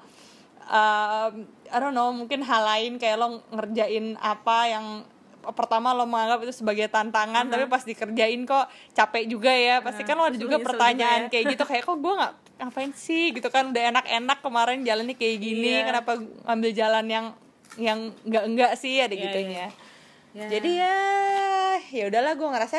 um, 0.65 1.33
I 1.67 1.77
don't 1.77 1.93
know 1.93 2.11
mungkin 2.11 2.41
hal 2.41 2.63
lain 2.63 2.97
kayak 2.97 3.17
lo 3.17 3.27
ngerjain 3.51 4.15
apa 4.17 4.59
yang 4.69 4.87
pertama 5.43 5.91
lo 5.91 6.07
menganggap 6.07 6.47
itu 6.47 6.55
sebagai 6.55 6.87
tantangan 6.87 7.51
tapi 7.51 7.67
pas 7.67 7.83
dikerjain 7.83 8.47
kok 8.47 8.63
capek 8.93 9.27
juga 9.27 9.51
ya 9.51 9.83
pasti 9.83 10.03
kan 10.03 10.15
lo 10.15 10.31
ada 10.31 10.39
juga 10.39 10.63
pertanyaan 10.63 11.27
juga 11.27 11.29
ya. 11.29 11.33
kayak 11.33 11.45
gitu 11.51 11.65
kayak 11.67 11.83
kok 11.83 11.99
gue 11.99 12.15
nggak 12.15 12.33
ngapain 12.63 12.93
sih 12.95 13.35
gitu 13.35 13.49
kan 13.49 13.75
udah 13.75 13.83
enak-enak 13.91 14.39
kemarin 14.39 14.87
jalannya 14.87 15.19
kayak 15.19 15.37
gini 15.37 15.83
Iya. 15.83 15.91
kenapa 15.91 16.13
ngambil 16.47 16.71
jalan 16.73 17.07
yang 17.07 17.27
yang 17.75 17.99
enggak 18.23 18.45
enggak 18.47 18.73
sih 18.77 18.95
ada 18.99 19.11
Iya, 19.11 19.23
gitunya 19.25 19.67
Ya. 20.33 20.49
jadi 20.49 20.71
ya 20.81 20.97
ya 21.91 22.05
udahlah 22.09 22.33
gue 22.33 22.49
ngerasa 22.49 22.79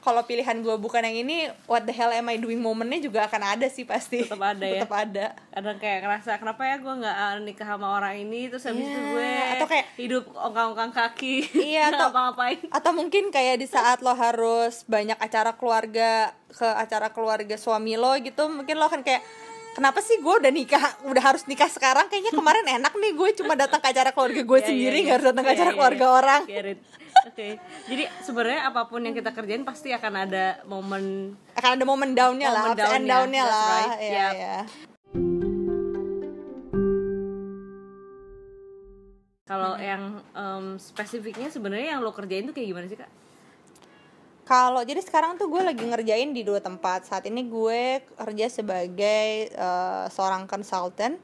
kalau 0.00 0.24
pilihan 0.24 0.56
gue 0.58 0.76
bukan 0.76 1.00
yang 1.02 1.22
ini 1.22 1.36
what 1.64 1.84
the 1.84 1.92
hell 1.92 2.08
am 2.08 2.26
I 2.26 2.36
doing? 2.36 2.56
Momennya 2.56 3.00
juga 3.00 3.24
akan 3.24 3.56
ada 3.56 3.66
sih 3.66 3.84
pasti. 3.84 4.24
Tetap 4.24 4.40
ada 4.40 4.64
ya? 4.64 4.82
tetap 4.82 4.94
ada. 4.96 5.26
Kadang 5.52 5.76
kayak 5.76 5.98
ngerasa 6.00 6.30
kenapa 6.36 6.62
ya 6.64 6.76
gue 6.76 6.94
nggak 6.96 7.16
ah, 7.16 7.32
nikah 7.38 7.66
sama 7.68 7.86
orang 7.92 8.14
ini 8.18 8.48
terus 8.48 8.64
habis 8.64 8.80
Iya, 8.80 8.90
itu 8.90 9.00
gue 9.06 9.30
atau 9.54 9.66
kayak- 9.68 9.88
hidup 9.96 10.24
ongkang-ongkang 10.32 10.92
kaki. 10.92 11.36
Iya, 11.52 11.82
atau- 11.92 12.08
ngapa-ngapain 12.08 12.58
atau 12.70 12.90
mungkin 12.90 13.24
kayak 13.28 13.56
di 13.56 13.66
saat 13.66 14.00
lo 14.00 14.12
harus 14.12 14.82
banyak 14.84 15.16
acara 15.16 15.52
keluarga 15.54 16.32
ke 16.48 16.66
acara 16.66 17.12
keluarga 17.12 17.54
suami 17.54 17.94
lo 17.94 18.16
gitu 18.16 18.48
mungkin 18.48 18.80
lo 18.80 18.88
kan 18.88 19.04
kayak 19.04 19.22
kenapa 19.70 20.02
sih 20.02 20.18
gue 20.18 20.34
udah 20.42 20.50
nikah 20.50 20.82
udah 21.06 21.22
harus 21.22 21.46
nikah 21.46 21.70
sekarang? 21.70 22.10
Kayaknya 22.10 22.32
kemarin 22.34 22.66
enak 22.66 22.90
nih 22.90 23.12
gue 23.14 23.28
cuma 23.38 23.54
datang 23.54 23.78
ke 23.78 23.88
acara 23.92 24.10
keluarga 24.10 24.42
gue 24.42 24.58
Iya, 24.62 24.66
sendiri 24.66 24.96
iya, 24.96 25.04
nggak 25.04 25.14
harus 25.14 25.26
datang 25.30 25.44
ke 25.44 25.50
iya, 25.50 25.56
acara 25.60 25.70
iya, 25.70 25.76
keluarga 25.76 26.06
iya. 26.06 26.16
orang 26.16 26.42
Oke, 27.28 27.60
jadi 27.84 28.08
sebenarnya 28.24 28.72
apa 28.72 28.88
pun 28.88 29.04
yang 29.04 29.12
kita 29.12 29.34
kerjain 29.36 29.60
pasti 29.60 29.92
akan 29.92 30.12
ada 30.24 30.64
momen 30.64 31.36
akan 31.52 31.70
ada 31.76 31.84
momen 31.84 32.16
downnya 32.16 32.48
lah 32.48 32.72
ups 32.72 32.80
and 32.96 33.04
downnya, 33.04 33.44
that's 33.44 33.52
lah 33.52 33.68
right, 33.68 33.92
Iya, 34.00 34.16
yep. 34.16 34.32
iya. 34.32 34.58
kalau 39.50 39.74
yang 39.82 40.22
em, 40.30 40.78
spesifiknya 40.78 41.50
sebenarnya 41.50 41.98
yang 41.98 42.06
lo 42.06 42.14
kerjain 42.14 42.46
tuh 42.46 42.54
kayak 42.54 42.70
gimana 42.70 42.86
sih 42.86 42.94
kak? 42.94 43.10
Kalau 44.46 44.82
jadi 44.86 45.02
sekarang 45.02 45.38
tuh 45.38 45.50
gue 45.50 45.62
lagi 45.62 45.82
ngerjain 45.82 46.30
di 46.30 46.46
dua 46.46 46.62
tempat. 46.62 47.10
Saat 47.10 47.26
ini 47.26 47.42
gue 47.50 47.98
kerja 48.14 48.46
sebagai 48.46 49.50
eh, 49.50 50.06
seorang 50.06 50.46
konsultan 50.46 51.18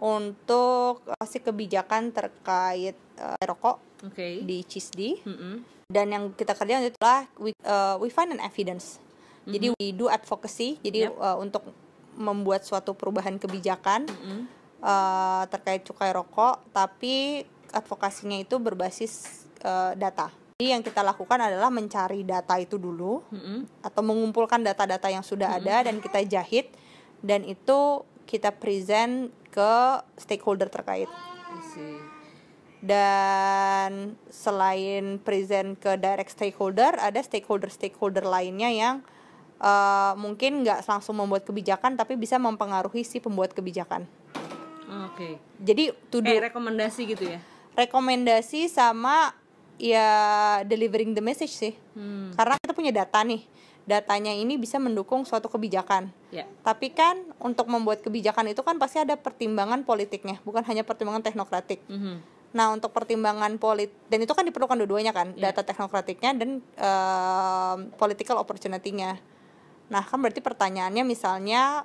untuk 0.00 1.04
kasih 1.20 1.44
kebijakan 1.44 2.08
terkait 2.16 2.96
eh, 3.20 3.44
rokok 3.44 3.87
Oke. 4.04 4.42
di 4.46 4.62
CISD. 4.62 5.24
Mm-mm. 5.26 5.54
Dan 5.88 6.12
yang 6.12 6.24
kita 6.36 6.52
kerjakan 6.52 6.92
adalah 6.92 7.24
we, 7.40 7.50
eh, 7.50 7.96
we 7.98 8.12
find 8.12 8.30
an 8.30 8.42
evidence. 8.44 9.00
Jadi 9.48 9.72
we 9.80 9.96
do 9.96 10.12
advocacy. 10.12 10.76
Jadi 10.84 11.08
Yep. 11.08 11.16
eh, 11.16 11.36
untuk 11.40 11.64
membuat 12.18 12.66
suatu 12.66 12.92
perubahan 12.92 13.40
kebijakan 13.40 14.04
Mm-mm. 14.04 14.40
eh, 14.84 15.42
terkait 15.48 15.82
cukai 15.88 16.12
rokok, 16.12 16.60
tapi 16.70 17.42
advokasinya 17.72 18.36
itu 18.36 18.60
berbasis 18.60 19.44
eh, 19.64 19.96
data. 19.96 20.28
Jadi 20.58 20.74
yang 20.74 20.82
kita 20.82 21.06
lakukan 21.06 21.38
adalah 21.38 21.70
mencari 21.70 22.26
data 22.26 22.58
itu 22.58 22.76
dulu 22.76 23.22
Mm-mm. 23.30 23.64
atau 23.80 24.02
mengumpulkan 24.02 24.60
data-data 24.60 25.08
yang 25.08 25.22
sudah 25.22 25.56
ada 25.56 25.86
dan 25.86 26.02
kita 26.02 26.18
jahit 26.26 26.68
dan 27.22 27.46
itu 27.46 28.02
kita 28.28 28.52
present 28.52 29.32
ke 29.48 29.72
stakeholder 30.20 30.68
terkait. 30.68 31.08
I 31.08 31.60
see. 31.72 32.07
Dan 32.78 34.14
selain 34.30 35.18
present 35.18 35.74
ke 35.78 35.98
direct 35.98 36.30
stakeholder, 36.30 36.94
ada 36.98 37.18
stakeholder-stakeholder 37.18 38.22
lainnya 38.22 38.70
yang 38.70 38.96
eh, 39.58 40.12
mungkin 40.14 40.62
nggak 40.62 40.86
langsung 40.86 41.18
membuat 41.18 41.42
kebijakan 41.42 41.98
tapi 41.98 42.14
bisa 42.14 42.38
mempengaruhi 42.38 43.02
si 43.02 43.18
pembuat 43.18 43.50
kebijakan. 43.50 44.06
Oke. 45.10 45.36
Jadi 45.60 45.92
to 46.08 46.22
do 46.22 46.30
Kayak 46.30 46.54
rekomendasi 46.54 47.02
gitu 47.04 47.24
ya? 47.26 47.40
rekomendasi 47.78 48.66
sama 48.66 49.30
ya 49.78 50.10
delivering 50.66 51.14
the 51.14 51.22
message 51.22 51.54
sih. 51.54 51.74
Hmm. 51.94 52.34
Karena 52.34 52.58
kita 52.58 52.74
punya 52.74 52.90
data 52.90 53.22
nih. 53.22 53.46
Datanya 53.88 54.36
ini 54.36 54.60
bisa 54.60 54.76
mendukung 54.76 55.24
suatu 55.24 55.48
kebijakan. 55.48 56.12
Ya. 56.28 56.44
Tapi 56.60 56.92
kan 56.92 57.24
untuk 57.40 57.72
membuat 57.72 58.04
kebijakan 58.04 58.52
itu 58.52 58.60
kan 58.60 58.76
pasti 58.76 59.00
ada 59.00 59.16
pertimbangan 59.16 59.80
politiknya, 59.88 60.44
bukan 60.44 60.60
hanya 60.68 60.84
pertimbangan 60.84 61.24
teknokratik. 61.24 61.80
Mhm. 61.88 62.37
Nah, 62.48 62.72
untuk 62.72 62.96
pertimbangan 62.96 63.60
polit 63.60 63.92
dan 64.08 64.24
itu 64.24 64.32
kan 64.32 64.40
diperlukan 64.40 64.80
dua-duanya 64.80 65.12
kan, 65.12 65.36
Iya. 65.36 65.52
data 65.52 65.68
teknokratiknya 65.68 66.32
dan 66.32 66.50
em, 66.64 67.78
political 68.00 68.40
opportunity-nya. 68.40 69.20
Nah, 69.92 70.02
kan 70.04 70.16
berarti 70.20 70.40
pertanyaannya 70.40 71.04
misalnya 71.04 71.84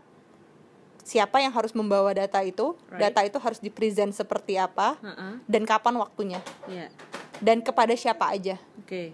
siapa 1.04 1.44
yang 1.44 1.52
harus 1.52 1.76
membawa 1.76 2.16
data 2.16 2.40
itu? 2.48 2.80
Right. 2.88 3.12
Data 3.12 3.22
itu 3.28 3.38
harus 3.44 3.60
dipresent 3.60 4.16
seperti 4.16 4.56
apa 4.56 4.96
Heeh. 5.04 5.34
dan 5.44 5.64
kapan 5.68 6.00
waktunya? 6.00 6.40
Ya. 6.72 6.88
Dan 7.44 7.60
kepada 7.60 7.92
siapa 8.00 8.32
aja? 8.32 8.56
Oke. 8.80 9.12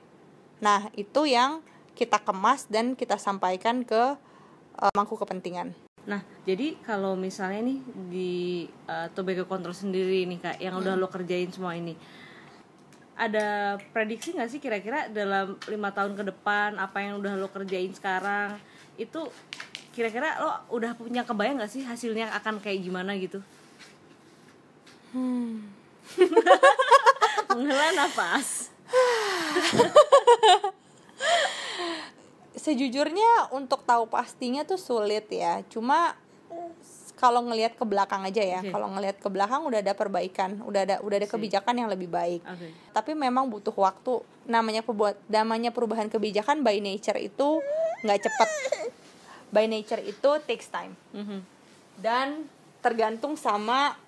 Nah, 0.61 0.93
itu 0.93 1.25
yang 1.25 1.65
kita 1.97 2.21
kemas 2.21 2.69
dan 2.69 2.93
kita 2.93 3.17
sampaikan 3.17 3.81
ke 3.81 4.13
eh, 4.79 4.91
mangku 4.93 5.17
kepentingan. 5.17 5.73
Nah, 6.07 6.23
jadi 6.47 6.79
kalau 6.85 7.19
misalnya 7.19 7.59
nih 7.65 7.79
di 8.07 8.31
uh, 8.87 9.11
tobacco 9.11 9.43
control 9.49 9.75
sendiri 9.75 10.23
nih 10.25 10.39
kak, 10.39 10.57
yang 10.63 10.79
udah 10.79 10.95
lo 10.95 11.11
kerjain 11.11 11.51
semua 11.51 11.75
ini, 11.75 11.97
ada 13.19 13.75
prediksi 13.91 14.31
nggak 14.31 14.49
sih 14.49 14.63
kira-kira 14.63 15.11
dalam 15.11 15.59
lima 15.67 15.91
tahun 15.91 16.15
ke 16.15 16.23
depan 16.31 16.79
apa 16.79 17.03
yang 17.03 17.19
udah 17.19 17.35
lo 17.35 17.51
kerjain 17.51 17.91
sekarang 17.91 18.55
itu 18.95 19.27
kira-kira 19.91 20.39
lo 20.39 20.55
udah 20.71 20.95
punya 20.95 21.27
kebayang 21.27 21.59
nggak 21.59 21.67
sih 21.67 21.83
hasilnya 21.83 22.31
akan 22.39 22.63
kayak 22.63 22.79
gimana 22.79 23.19
gitu? 23.19 23.43
Menghela 27.51 27.91
nafas. 27.97 28.71
Sejujurnya 32.59 33.55
untuk 33.55 33.87
tahu 33.87 34.11
pastinya 34.11 34.67
tuh 34.67 34.75
sulit 34.75 35.31
ya. 35.31 35.63
Cuma 35.71 36.19
kalau 37.19 37.43
ngelihat 37.43 37.75
ke 37.75 37.83
belakang 37.83 38.23
aja 38.23 38.39
ya. 38.39 38.59
Oke. 38.63 38.71
Kalau 38.71 38.87
ngelihat 38.95 39.17
ke 39.19 39.27
belakang 39.31 39.63
udah 39.67 39.79
ada 39.79 39.91
perbaikan, 39.95 40.59
udah 40.63 40.81
ada 40.83 40.95
udah 41.03 41.17
ada 41.19 41.27
kebijakan 41.27 41.75
yang 41.75 41.89
lebih 41.91 42.07
baik. 42.07 42.43
Oke. 42.43 42.71
Tapi 42.95 43.11
memang 43.15 43.47
butuh 43.47 43.75
waktu. 43.75 44.23
Namanya 44.47 44.83
perbuat 44.83 45.27
namanya 45.27 45.71
perubahan 45.71 46.07
kebijakan 46.07 46.63
by 46.63 46.79
nature 46.79 47.19
itu 47.19 47.63
nggak 48.03 48.19
cepet. 48.23 48.49
By 49.51 49.67
nature 49.67 50.03
itu 50.03 50.29
takes 50.47 50.71
time. 50.71 50.95
Mhm. 51.11 51.39
Dan 51.99 52.47
tergantung 52.79 53.35
sama 53.35 53.99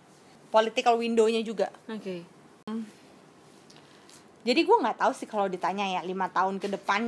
political 0.51 0.95
window-nya 0.95 1.43
juga. 1.43 1.67
Oke. 1.91 2.23
Jadi 4.41 4.65
gue 4.65 4.77
nggak 4.81 4.97
tahu 5.05 5.11
sih 5.13 5.29
kalau 5.29 5.45
ditanya 5.45 5.85
ya 5.85 6.01
lima 6.01 6.25
tahun 6.33 6.57
ke 6.57 6.67
depan 6.73 7.01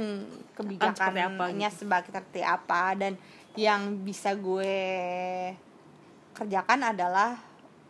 kebijakannya 0.54 1.28
gitu. 1.74 1.82
sebagai 1.82 2.10
seperti 2.14 2.42
apa 2.46 2.94
dan 2.94 3.14
yang 3.58 4.06
bisa 4.06 4.38
gue 4.38 4.76
kerjakan 6.38 6.94
adalah 6.94 7.38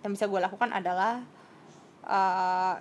yang 0.04 0.12
bisa 0.16 0.28
gue 0.28 0.40
lakukan 0.40 0.72
adalah 0.72 1.24
uh, 2.08 2.76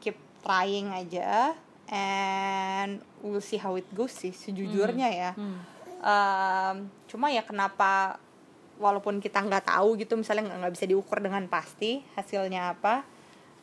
keep 0.00 0.16
trying 0.40 0.92
aja 0.92 1.52
and 1.92 3.04
we'll 3.20 3.44
see 3.44 3.60
how 3.60 3.76
it 3.76 3.84
goes 3.92 4.12
sih 4.16 4.32
sejujurnya 4.32 5.08
ya 5.12 5.30
Hmm. 5.36 5.60
Um, 6.02 6.90
cuma 7.06 7.30
ya 7.30 7.46
kenapa 7.46 8.18
walaupun 8.82 9.22
kita 9.22 9.38
nggak 9.38 9.70
tahu 9.70 9.94
gitu 9.94 10.18
misalnya 10.18 10.50
nggak 10.50 10.74
bisa 10.74 10.90
diukur 10.90 11.22
dengan 11.22 11.46
pasti 11.46 12.02
hasilnya 12.18 12.74
apa 12.74 13.06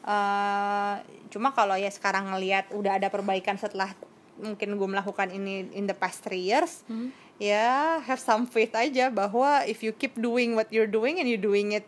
uh, 0.01 0.95
cuma 1.27 1.51
kalau 1.51 1.73
ya 1.73 1.87
sekarang 1.87 2.29
ngelihat 2.29 2.71
udah 2.71 2.95
ada 2.95 3.07
perbaikan 3.07 3.55
setelah 3.55 3.91
mungkin 4.35 4.73
gue 4.73 4.87
melakukan 4.87 5.29
ini 5.29 5.67
in 5.73 5.83
the 5.83 5.93
past 5.93 6.21
three 6.21 6.43
years 6.43 6.83
Hmm. 6.85 7.11
ya 7.35 7.99
have 8.01 8.17
some 8.17 8.43
faith 8.43 8.71
aja 8.71 9.07
bahwa 9.07 9.63
if 9.63 9.79
you 9.79 9.91
keep 9.91 10.15
doing 10.15 10.53
what 10.53 10.67
you're 10.69 10.87
doing 10.87 11.19
and 11.19 11.27
you 11.27 11.35
doing 11.35 11.71
it 11.71 11.87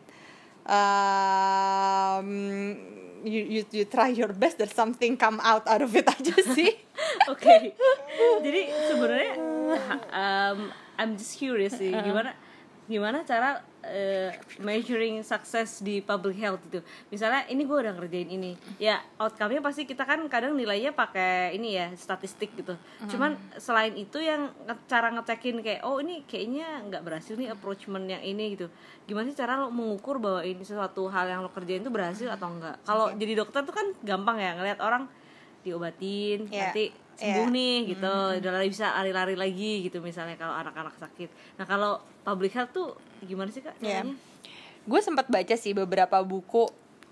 um, 0.68 2.28
you, 3.24 3.42
you 3.42 3.62
you 3.72 3.84
try 3.86 4.10
your 4.10 4.34
best 4.34 4.58
there's 4.58 4.74
something 4.74 5.14
come 5.16 5.38
out 5.44 5.64
out 5.66 5.82
of 5.82 5.92
it 5.92 6.06
aja 6.06 6.36
sih 6.56 6.74
Oke. 7.28 7.74
Jadi 8.42 8.62
sebenarnya 8.88 9.34
um, 10.12 10.60
I'm 10.96 11.18
just 11.18 11.36
curious 11.36 11.74
sih 11.74 11.92
Uh-huh. 11.92 12.06
gimana 12.06 12.32
gimana 12.92 13.24
cara 13.24 13.64
uh, 13.88 14.30
measuring 14.60 15.24
sukses 15.24 15.80
di 15.80 16.04
public 16.04 16.36
health 16.36 16.60
itu. 16.68 16.84
Misalnya 17.08 17.48
ini 17.48 17.64
gue 17.64 17.78
udah 17.80 17.96
ngerjain 17.96 18.28
ini. 18.28 18.60
Ya 18.76 19.00
outcome-nya 19.16 19.64
pasti 19.64 19.88
kita 19.88 20.04
kan 20.04 20.20
kadang 20.28 20.60
nilainya 20.60 20.92
pakai 20.92 21.56
ini 21.56 21.80
ya 21.80 21.88
statistik 21.96 22.52
gitu. 22.60 22.76
Uh-huh. 22.76 23.08
Cuman 23.08 23.40
selain 23.56 23.96
itu 23.96 24.20
yang 24.20 24.52
cara 24.92 25.08
ngecekin 25.16 25.64
kayak 25.64 25.88
oh 25.88 26.04
ini 26.04 26.28
kayaknya 26.28 26.84
nggak 26.92 27.02
berhasil 27.08 27.40
nih 27.40 27.56
approachment 27.56 28.12
yang 28.12 28.22
ini 28.22 28.60
gitu. 28.60 28.68
Gimana 29.08 29.32
sih 29.32 29.40
cara 29.40 29.56
lo 29.56 29.72
mengukur 29.72 30.20
bahwa 30.20 30.44
ini 30.44 30.62
sesuatu 30.68 31.08
hal 31.08 31.32
yang 31.32 31.40
lo 31.40 31.50
kerjain 31.50 31.80
itu 31.80 31.90
berhasil 31.90 32.28
atau 32.28 32.52
enggak? 32.52 32.76
Kalau 32.84 33.16
jadi 33.16 33.40
dokter 33.40 33.64
tuh 33.64 33.74
kan 33.74 33.88
gampang 34.04 34.38
ya 34.38 34.60
ngeliat 34.60 34.84
orang 34.84 35.08
diobatin 35.62 36.50
Iya. 36.50 36.74
nanti 36.74 36.90
sembuh 37.22 37.46
Iya. 37.46 37.54
nih 37.54 37.76
gitu. 37.88 38.14
Udah 38.42 38.52
lari- 38.52 38.68
bisa 38.68 38.90
lari-lari 38.92 39.36
lagi 39.36 39.86
gitu 39.86 40.02
misalnya 40.02 40.34
kalau 40.34 40.58
anak-anak 40.58 40.98
sakit. 40.98 41.30
Nah 41.56 41.66
kalau 41.66 41.92
public 42.22 42.52
health 42.52 42.72
tuh 42.72 42.90
gimana 43.22 43.48
sih 43.48 43.62
kak 43.62 43.78
Iya. 43.78 44.02
caranya? 44.02 44.18
Gue 44.82 45.00
sempat 45.00 45.30
baca 45.30 45.54
sih 45.54 45.72
beberapa 45.72 46.18
buku 46.22 46.66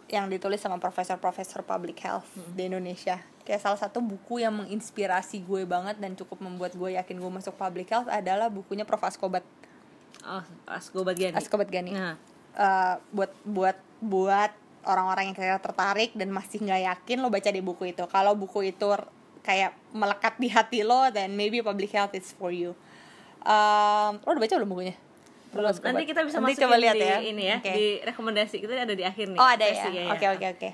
yang 0.09 0.25
ditulis 0.25 0.57
sama 0.57 0.75
profesor-profesor 0.75 1.61
public 1.61 2.01
health 2.01 2.25
Hmm. 2.33 2.57
di 2.57 2.65
Indonesia. 2.65 3.21
Kayak 3.39 3.61
salah 3.63 3.77
satu 3.79 4.01
buku 4.01 4.41
yang 4.41 4.53
menginspirasi 4.55 5.39
gue 5.39 5.63
banget 5.63 5.97
dan 5.97 6.13
cukup 6.13 6.37
membuat 6.39 6.73
gue 6.73 6.97
yakin 6.97 7.15
gue 7.15 7.31
masuk 7.31 7.53
public 7.53 7.87
health 7.87 8.09
adalah 8.09 8.49
bukunya 8.49 8.83
Prof. 8.83 9.01
Askobat 9.01 9.45
oh 10.19 10.41
asko 10.67 11.01
bagian 11.01 11.31
Askobat 11.31 11.69
Gani. 11.69 11.93
Nah. 11.93 12.17
Eh, 12.51 12.95
buat 13.11 13.29
buat 13.45 13.77
buat 13.99 14.51
orang-orang 14.81 15.29
yang 15.29 15.37
kira 15.37 15.57
tertarik 15.57 16.11
dan 16.11 16.29
masih 16.29 16.57
nggak 16.59 16.81
yakin 16.83 17.17
lo 17.19 17.29
baca 17.29 17.47
di 17.47 17.61
buku 17.61 17.83
itu. 17.87 18.01
Kalau 18.05 18.33
buku 18.33 18.65
itu 18.65 18.89
kayak 19.41 19.71
melekat 19.89 20.35
di 20.35 20.47
hati 20.47 20.79
lo 20.81 21.07
then 21.09 21.33
maybe 21.33 21.59
public 21.59 21.89
health 21.89 22.13
is 22.13 22.31
for 22.33 22.49
you 22.49 22.73
Um, 23.39 24.19
lo 24.19 24.35
udah 24.35 24.41
baca 24.41 24.53
belum 24.53 24.67
bukunya 24.69 24.95
belum 25.49 25.71
nanti 25.71 26.03
kita 26.03 26.21
bisa 26.21 26.37
Nanti 26.37 26.53
masukin 26.53 26.63
coba 26.67 26.75
lihat 26.77 26.93
di 26.93 27.01
ya 27.01 27.17
ini 27.23 27.43
ya 27.45 27.57
Oke. 27.57 27.71
di 27.71 27.85
rekomendasi 28.03 28.55
kita 28.59 28.73
ada 28.77 28.91
di 28.91 29.01
akhir 29.01 29.31
nih 29.31 29.39
Oh 29.39 29.47
ada 29.47 29.63
ya. 29.63 29.73
sesi 29.81 29.97
Oke 30.05 30.25
oke 30.29 30.45
oke. 30.53 30.69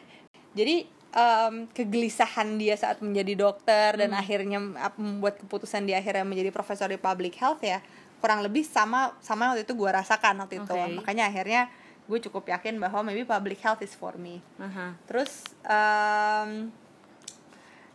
Jadi 0.51 0.75
em, 1.13 1.55
kegelisahan 1.69 2.57
dia 2.57 2.73
saat 2.73 2.99
menjadi 2.99 3.37
dokter 3.37 3.95
dan 3.95 4.11
Hmm. 4.11 4.19
akhirnya 4.19 4.59
ap- 4.81 4.97
membuat 4.97 5.37
keputusan 5.37 5.85
dia 5.85 5.95
akhirnya 5.95 6.25
menjadi 6.25 6.49
profesor 6.49 6.89
di 6.89 6.97
public 6.97 7.37
health 7.37 7.61
ya 7.61 7.79
kurang 8.17 8.41
lebih 8.41 8.65
sama 8.65 9.13
sama 9.21 9.53
waktu 9.53 9.61
itu 9.61 9.71
gue 9.71 9.87
rasakan 9.87 10.41
waktu 10.41 10.59
itu. 10.59 10.65
Oke. 10.67 10.91
Makanya 10.97 11.29
akhirnya 11.29 11.69
gue 12.03 12.19
cukup 12.19 12.49
yakin 12.49 12.75
bahwa 12.75 13.05
maybe 13.05 13.23
public 13.23 13.61
health 13.61 13.79
is 13.79 13.93
for 13.93 14.17
me. 14.17 14.41
Aha. 14.57 14.97
Terus 15.05 15.39
em, 15.61 16.73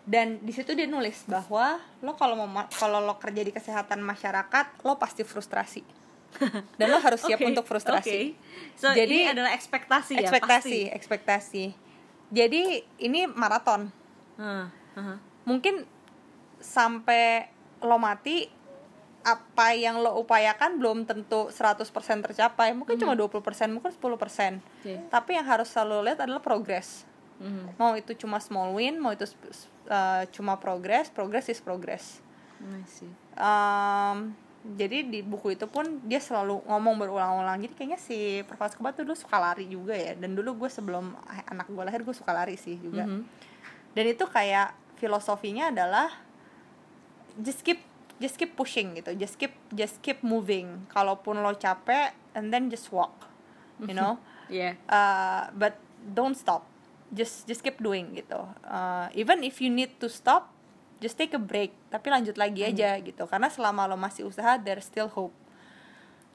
dan 0.02 0.40
di 0.40 0.50
situ 0.50 0.72
dia 0.72 0.84
nulis 0.84 1.22
bahwa 1.24 1.76
lo 2.00 2.12
kalau 2.14 2.34
mau 2.34 2.48
ma- 2.48 2.68
kalau 2.70 2.98
lo 2.98 3.16
kerja 3.16 3.40
di 3.40 3.50
kesehatan 3.50 4.00
masyarakat 4.00 4.80
lo 4.80 4.96
pasti 4.96 5.22
frustrasi 5.22 5.84
dan 6.78 6.86
lo 6.88 6.98
harus 6.98 7.20
siap 7.20 7.36
Oke, 7.36 7.46
untuk 7.46 7.64
frustrasi. 7.64 8.32
oke. 8.32 8.38
so 8.74 8.88
Jadi- 8.88 9.06
ini 9.18 9.28
adalah 9.28 9.52
ekspektasi 9.52 10.12
ya 10.14 10.20
ekspektasi 10.22 10.78
ekspektasi 10.90 11.64
jadi 12.28 12.62
ini 12.96 13.26
maraton 13.26 13.90
Hah, 14.36 14.70
aha. 14.94 15.14
mungkin 15.44 15.84
sampai 16.58 17.48
lo 17.80 17.96
mati 17.96 18.46
apa 19.20 19.76
yang 19.76 20.00
lo 20.00 20.16
upayakan 20.16 20.80
belum 20.80 21.04
tentu 21.04 21.52
100% 21.52 21.84
tercapai 22.22 22.72
mungkin 22.72 22.96
cuma 22.96 23.12
20% 23.12 23.36
mungkin 23.68 23.92
10% 23.92 24.00
Oke. 24.00 24.94
tapi 25.08 25.30
yang 25.34 25.44
harus 25.44 25.68
selalu 25.68 26.08
lihat 26.08 26.20
adalah 26.20 26.40
progress 26.40 27.04
Mhm. 27.36 27.76
mau 27.76 27.92
itu 27.94 28.12
cuma 28.14 28.36
small 28.36 28.72
win 28.72 28.96
mau 28.96 29.10
itu 29.10 29.24
uh, 29.90 30.22
cuma 30.31 30.55
progress 30.57 31.11
progress 31.11 31.46
is 31.46 31.59
progress. 31.59 32.22
Um, 33.35 34.37
jadi 34.61 35.03
di 35.03 35.20
buku 35.20 35.57
itu 35.57 35.64
pun 35.64 36.05
dia 36.05 36.20
selalu 36.20 36.61
ngomong 36.64 37.00
berulang-ulang 37.00 37.57
jadi 37.59 37.72
kayaknya 37.72 37.96
si 37.96 38.44
Prof. 38.44 38.61
Askobat 38.61 38.92
tuh 38.92 39.03
dulu 39.03 39.16
suka 39.16 39.40
lari 39.40 39.64
juga 39.64 39.96
ya 39.96 40.12
dan 40.12 40.37
dulu 40.37 40.53
gue 40.55 40.68
sebelum 40.68 41.16
anak 41.48 41.64
gue 41.66 41.81
lahir 41.81 42.05
gue 42.05 42.12
suka 42.12 42.31
lari 42.31 42.55
sih 42.55 42.76
juga 42.76 43.09
Mhm. 43.09 43.24
dan 43.90 44.05
itu 44.05 44.24
kayak 44.29 44.76
filosofinya 45.00 45.72
adalah 45.72 46.12
just 47.40 47.64
keep 47.64 47.81
just 48.20 48.37
keep 48.37 48.53
pushing 48.53 48.92
gitu 48.94 49.16
just 49.16 49.40
keep 49.40 49.57
just 49.72 49.96
keep 50.05 50.20
moving 50.20 50.85
kalaupun 50.92 51.40
lo 51.40 51.57
capek 51.57 52.12
and 52.37 52.53
then 52.53 52.68
just 52.68 52.92
walk 52.92 53.16
you 53.81 53.96
know 53.96 54.20
Iya. 54.53 54.76
uh, 54.92 55.48
but 55.57 55.81
don't 56.05 56.37
stop 56.37 56.68
just 57.11 57.46
just 57.46 57.61
keep 57.61 57.79
doing 57.83 58.14
gitu. 58.14 58.40
Uh, 58.62 59.11
even 59.18 59.42
if 59.42 59.59
you 59.59 59.70
need 59.70 59.90
to 59.99 60.07
stop 60.07 60.51
just 61.01 61.16
take 61.16 61.33
a 61.35 61.40
break. 61.40 61.73
Tapi 61.88 62.07
lanjut 62.12 62.37
lagi 62.37 62.62
aja 62.62 62.94
gitu. 63.01 63.25
Karena 63.27 63.49
selama 63.49 63.88
lo 63.88 63.96
masih 63.96 64.29
usaha 64.29 64.61
there's 64.61 64.87
still 64.87 65.09
hope. 65.09 65.35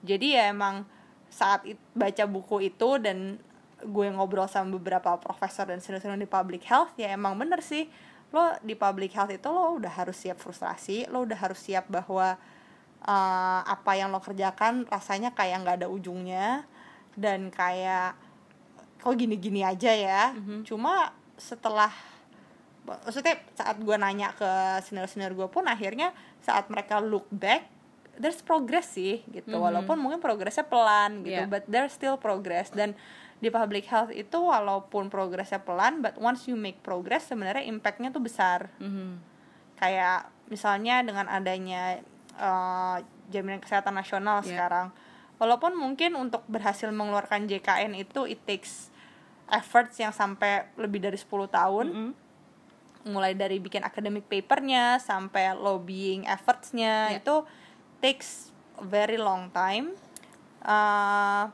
Jadi 0.02 0.36
ya 0.36 0.52
emang 0.52 0.84
saat 1.30 1.64
it- 1.64 1.82
baca 1.94 2.26
buku 2.26 2.70
itu 2.74 2.98
dan 3.00 3.40
gue 3.86 4.08
ngobrol 4.10 4.50
sama 4.50 4.74
beberapa 4.76 5.14
profesor 5.22 5.70
dan 5.70 5.78
senior-senior 5.78 6.18
di 6.18 6.30
public 6.30 6.66
health 6.66 6.92
ya 6.98 7.14
emang 7.14 7.38
bener 7.38 7.62
sih. 7.62 7.88
Lo 8.34 8.58
di 8.66 8.74
public 8.74 9.14
health 9.14 9.32
itu 9.32 9.48
lo 9.48 9.78
udah 9.78 9.94
harus 9.94 10.18
siap 10.18 10.42
frustrasi 10.42 11.08
lo 11.14 11.24
udah 11.24 11.38
harus 11.38 11.62
siap 11.62 11.86
bahwa 11.88 12.36
uh, 13.06 13.62
apa 13.64 13.92
yang 13.96 14.10
lo 14.10 14.20
kerjakan 14.20 14.90
rasanya 14.90 15.32
kayak 15.38 15.62
nggak 15.62 15.78
ada 15.86 15.88
ujungnya 15.88 16.66
dan 17.14 17.54
kayak 17.54 18.18
kok 19.06 19.14
gini-gini 19.14 19.62
aja 19.62 19.94
ya. 19.94 20.34
Cuma 20.66 21.14
setelah 21.38 21.94
maksudnya 22.86 23.38
saat 23.54 23.78
gue 23.78 23.96
nanya 23.96 24.34
ke 24.34 24.50
senior-senior 24.82 25.34
gue 25.34 25.48
pun 25.48 25.66
akhirnya 25.66 26.14
saat 26.42 26.70
mereka 26.70 26.98
look 26.98 27.26
back 27.30 27.66
there's 28.16 28.42
progress 28.42 28.94
sih 28.94 29.22
gitu. 29.30 29.58
Walaupun 29.58 30.00
mungkin 30.00 30.18
progresnya 30.18 30.66
pelan 30.66 31.22
gitu 31.22 31.46
Yeah. 31.46 31.46
but 31.46 31.66
there's 31.68 31.92
still 31.92 32.16
progress. 32.16 32.72
Dan 32.72 32.98
di 33.36 33.52
public 33.52 33.86
health 33.86 34.10
itu 34.10 34.40
walaupun 34.40 35.12
progresnya 35.12 35.60
pelan 35.60 36.00
but 36.00 36.16
once 36.16 36.48
you 36.48 36.56
make 36.56 36.80
progress 36.80 37.28
sebenarnya 37.28 37.68
impactnya 37.68 38.10
tuh 38.10 38.24
besar. 38.24 38.74
Mhm. 38.82 39.38
kayak 39.76 40.32
misalnya 40.48 41.04
dengan 41.04 41.28
adanya 41.28 42.00
uh, 42.40 42.96
jaminan 43.28 43.60
kesehatan 43.60 43.92
nasional 43.92 44.40
Yeah. 44.40 44.56
sekarang. 44.56 44.88
Walaupun 45.36 45.76
mungkin 45.76 46.16
untuk 46.16 46.48
berhasil 46.48 46.88
mengeluarkan 46.88 47.44
JKN 47.44 47.92
itu 47.92 48.24
it 48.24 48.40
takes 48.48 48.88
efforts 49.48 49.96
yang 49.96 50.10
sampai 50.10 50.66
lebih 50.76 51.00
dari 51.00 51.16
10 51.16 51.46
tahun 51.48 51.88
Mhm. 51.88 52.12
mulai 53.06 53.34
dari 53.34 53.58
bikin 53.58 53.82
academic 53.82 54.26
papernya 54.26 54.98
sampai 54.98 55.54
lobbying 55.54 56.26
effortsnya 56.26 57.14
Yeah. 57.14 57.22
itu 57.22 57.36
takes 58.00 58.50
very 58.80 59.16
long 59.16 59.50
time 59.50 59.94
Uh, 60.60 61.46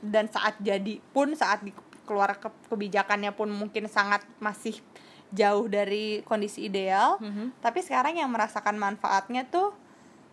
dan 0.00 0.24
saat 0.26 0.56
jadi 0.58 0.96
pun 1.12 1.36
saat 1.36 1.60
di 1.60 1.68
keluar 2.04 2.32
ke, 2.34 2.48
kebijakannya 2.64 3.28
pun 3.30 3.52
mungkin 3.52 3.84
sangat 3.86 4.24
masih 4.38 4.80
jauh 5.28 5.68
dari 5.68 6.24
kondisi 6.24 6.64
ideal 6.64 7.20
Mhm. 7.20 7.60
tapi 7.60 7.80
sekarang 7.80 8.16
yang 8.16 8.32
merasakan 8.32 8.76
manfaatnya 8.76 9.44
tuh 9.44 9.76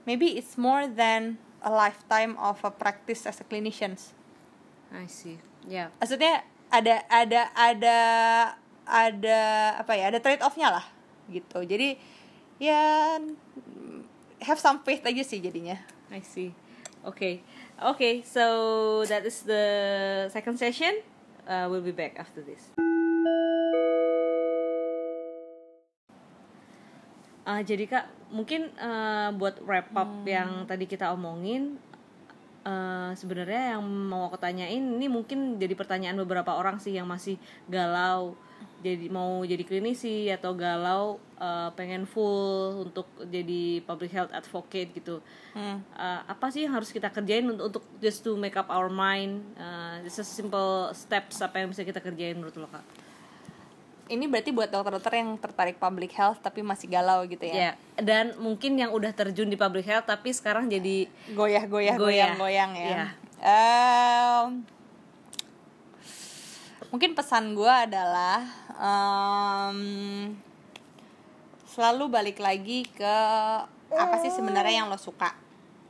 maybe 0.04 0.32
it's 0.32 0.56
more 0.56 0.88
than 0.88 1.36
a 1.60 1.67
lifetime 1.67 2.39
of 2.39 2.56
a 2.62 2.71
practice 2.71 3.28
as 3.28 3.36
a 3.38 3.45
clinicians 3.45 4.15
I 4.89 5.08
see. 5.08 5.36
Ya. 5.63 5.91
maksudnya 6.00 6.47
ada 6.72 7.04
ada 7.12 7.42
ada 7.54 7.98
ada 8.88 9.40
apa 9.78 9.92
ya 9.94 10.10
ada 10.10 10.20
trade 10.24 10.42
offnya 10.42 10.72
lah 10.72 10.86
gitu 11.30 11.62
jadi 11.68 12.00
ya 12.58 13.20
have 14.42 14.58
some 14.58 14.82
faith 14.82 15.06
aja 15.06 15.22
sih 15.22 15.44
jadinya 15.44 15.78
I 16.12 16.20
see. 16.20 16.52
Okay. 17.08 17.40
Okay, 17.80 18.22
so 18.28 19.02
that 19.08 19.24
is 19.24 19.48
the 19.48 19.64
second 20.30 20.60
session. 20.60 20.92
Uh, 21.48 21.72
we'll 21.72 21.82
be 21.82 21.96
back 21.96 22.20
after 22.20 22.44
this. 22.44 22.76
Ah, 27.42 27.64
jadi 27.66 27.90
kak, 27.90 28.06
mungkin 28.30 28.70
uh, 28.78 29.34
buat 29.34 29.58
wrap 29.66 29.90
up 29.98 30.22
yang 30.30 30.70
tadi 30.70 30.86
kita 30.86 31.10
omongin, 31.10 31.82
eh, 32.65 33.12
sebenarnya 33.17 33.78
yang 33.78 33.84
mau 33.84 34.30
aku 34.30 34.38
tanyain 34.38 34.82
ini 34.82 35.08
mungkin 35.10 35.58
jadi 35.58 35.74
pertanyaan 35.74 36.17
beberapa 36.21 36.56
orang 36.56 36.78
sih 36.78 36.95
yang 36.95 37.10
masih 37.10 37.38
galau 37.69 38.38
jadi 38.82 39.10
mau 39.10 39.41
jadi 39.45 39.62
klinisi 39.65 40.30
atau 40.30 40.54
galau 40.54 41.21
eh, 41.41 41.69
pengen 41.78 42.06
full 42.06 42.89
untuk 42.89 43.08
jadi 43.30 43.82
public 43.86 44.12
health 44.13 44.34
advocate 44.34 44.93
gitu 44.93 45.21
Hmm. 45.52 45.84
Eh, 46.00 46.21
apa 46.32 46.47
sih 46.47 46.63
yang 46.63 46.80
harus 46.80 46.95
kita 46.95 47.12
kerjain 47.12 47.43
untuk, 47.43 47.65
untuk 47.67 47.84
just 48.00 48.24
to 48.24 48.39
make 48.39 48.56
up 48.56 48.71
our 48.71 48.88
mind 48.88 49.43
uh, 49.60 50.00
just 50.00 50.24
a 50.24 50.26
simple 50.26 50.88
steps 50.95 51.43
apa 51.43 51.60
yang 51.60 51.67
bisa 51.67 51.84
kita 51.84 52.00
kerjain 52.00 52.39
menurut 52.39 52.56
lo 52.56 52.71
kak? 52.71 52.84
Ini 54.12 54.28
berarti 54.28 54.52
buat 54.52 54.67
dokter-dokter 54.67 55.17
yang 55.17 55.34
tertarik 55.36 55.76
public 55.76 56.12
health 56.12 56.39
tapi 56.39 56.60
masih 56.62 56.86
galau 56.88 57.24
gitu 57.26 57.41
Ya, 57.41 57.71
ya 57.71 57.71
dan 57.97 58.36
mungkin 58.38 58.76
yang 58.76 58.91
udah 58.91 59.10
terjun 59.10 59.47
di 59.47 59.56
public 59.56 59.84
health 59.84 60.06
tapi 60.06 60.30
sekarang 60.30 60.67
jadi 60.67 61.08
goyah-goyah 61.30 61.95
Goyah. 61.95 62.36
goyang-goyang 62.36 62.71
ya 62.74 62.86
Iya. 62.86 63.06
Em, 63.41 64.47
mungkin 66.88 67.12
pesan 67.12 67.54
gue 67.54 67.71
adalah 67.71 68.43
em, 68.76 69.80
selalu 71.65 72.04
balik 72.06 72.38
lagi 72.38 72.84
ke 72.86 73.17
apa 73.89 74.15
sih 74.19 74.30
sebenarnya 74.30 74.84
yang 74.84 74.88
lo 74.88 74.95
suka 74.95 75.32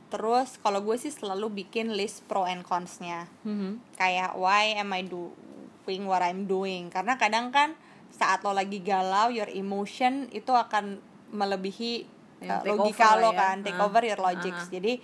terus 0.08 0.56
kalau 0.58 0.78
gue 0.80 0.94
sih 0.96 1.08
selalu 1.08 1.64
bikin 1.64 1.90
list 1.90 2.22
pro 2.24 2.44
and 2.44 2.62
consnya 2.62 3.26
Mhm. 3.42 3.80
kayak 3.96 4.32
why 4.34 4.76
am 4.76 4.90
I 4.90 5.02
doing 5.02 6.04
what 6.04 6.20
I'm 6.20 6.46
doing 6.46 6.86
karena 6.88 7.16
kadang 7.16 7.50
kan 7.50 7.74
saat 8.22 8.38
lo 8.46 8.54
lagi 8.54 8.78
galau 8.78 9.34
your 9.34 9.50
emotion 9.50 10.30
itu 10.30 10.54
akan 10.54 11.02
melebihi 11.34 12.06
uh, 12.46 12.62
logika 12.62 13.18
lo 13.18 13.34
ya. 13.34 13.38
kan 13.42 13.56
take 13.66 13.74
Ah, 13.74 13.86
over 13.90 14.02
your 14.06 14.20
logics 14.22 14.70
ah. 14.70 14.70
jadi 14.70 15.02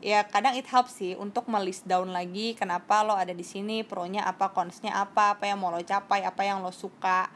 ya 0.00 0.24
kadang 0.24 0.54
it 0.56 0.64
helps 0.70 0.96
sih 0.96 1.12
untuk 1.18 1.50
melist 1.50 1.84
down 1.84 2.08
lagi 2.14 2.54
kenapa 2.54 3.02
lo 3.02 3.18
ada 3.18 3.34
di 3.34 3.44
sini 3.44 3.82
pro-nya 3.84 4.24
apa 4.24 4.54
consnya 4.54 4.96
apa 4.96 5.36
apa 5.36 5.44
yang 5.50 5.58
mau 5.60 5.68
lo 5.74 5.82
capai 5.82 6.24
apa 6.24 6.40
yang 6.46 6.62
lo 6.62 6.70
suka 6.72 7.28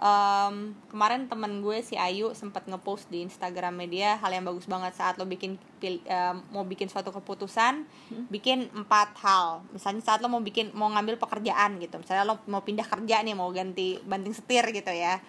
Em, 0.00 0.72
kemarin 0.88 1.28
temen 1.28 1.60
gue 1.60 1.84
si 1.84 1.92
Ayu 1.92 2.32
sempat 2.32 2.64
ngepost 2.64 3.12
di 3.12 3.20
Instagram 3.20 3.76
media 3.76 4.16
hal 4.16 4.32
yang 4.32 4.48
bagus 4.48 4.64
banget 4.64 4.96
saat 4.96 5.20
lo 5.20 5.28
bikin 5.28 5.60
pil- 5.76 6.00
em, 6.08 6.40
mau 6.48 6.64
bikin 6.64 6.88
suatu 6.88 7.12
keputusan 7.12 7.84
bikin 8.26 8.72
empat 8.72 9.12
hal. 9.20 9.60
Misalnya 9.68 10.00
saat 10.00 10.24
lo 10.24 10.32
mau 10.32 10.40
bikin 10.40 10.72
mau 10.72 10.88
ngambil 10.88 11.20
pekerjaan 11.20 11.76
gitu. 11.76 12.00
Misalnya 12.00 12.24
lo 12.24 12.40
mau 12.48 12.64
pindah 12.64 12.88
kerja 12.88 13.20
nih 13.20 13.36
mau 13.36 13.52
ganti 13.52 14.00
banting 14.00 14.32
setir 14.32 14.64
gitu 14.72 14.88
ya. 14.88 15.20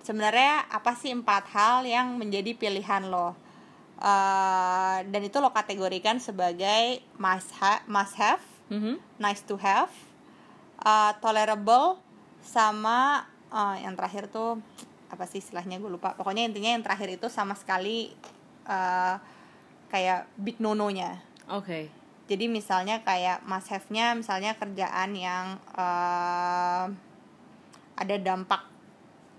Sebenarnya 0.00 0.72
apa 0.72 0.96
sih 0.96 1.12
empat 1.12 1.44
hal 1.52 1.84
yang 1.84 2.16
menjadi 2.16 2.56
pilihan 2.56 3.04
lo? 3.04 3.36
Eh, 4.00 4.98
dan 5.04 5.20
itu 5.20 5.36
lo 5.36 5.52
kategorikan 5.52 6.16
sebagai 6.16 7.04
must 7.14 7.52
ha- 7.60 7.84
must 7.84 8.16
have 8.16 8.40
Mhm. 8.72 8.96
nice 9.18 9.44
to 9.44 9.60
have, 9.60 9.92
uh, 10.80 11.12
tolerable, 11.20 12.00
sama 12.40 13.28
uh, 13.52 13.76
yang 13.80 13.96
terakhir 13.98 14.30
tuh 14.30 14.60
apa 15.12 15.24
sih 15.28 15.42
istilahnya 15.42 15.82
gue 15.82 15.90
lupa. 15.90 16.16
Pokoknya 16.16 16.46
intinya 16.46 16.72
yang 16.74 16.84
terakhir 16.84 17.12
itu 17.12 17.26
sama 17.28 17.52
sekali 17.58 18.12
uh, 18.68 19.16
kayak 19.92 20.26
big 20.40 20.58
no-no-nya. 20.58 21.20
Oke. 21.50 21.92
Jadi 22.24 22.48
misalnya 22.48 23.04
kayak 23.04 23.44
must 23.44 23.68
have-nya 23.68 24.16
misalnya 24.16 24.56
kerjaan 24.56 25.12
yang 25.12 25.60
uh, 25.76 26.88
ada 27.94 28.16
dampak 28.16 28.64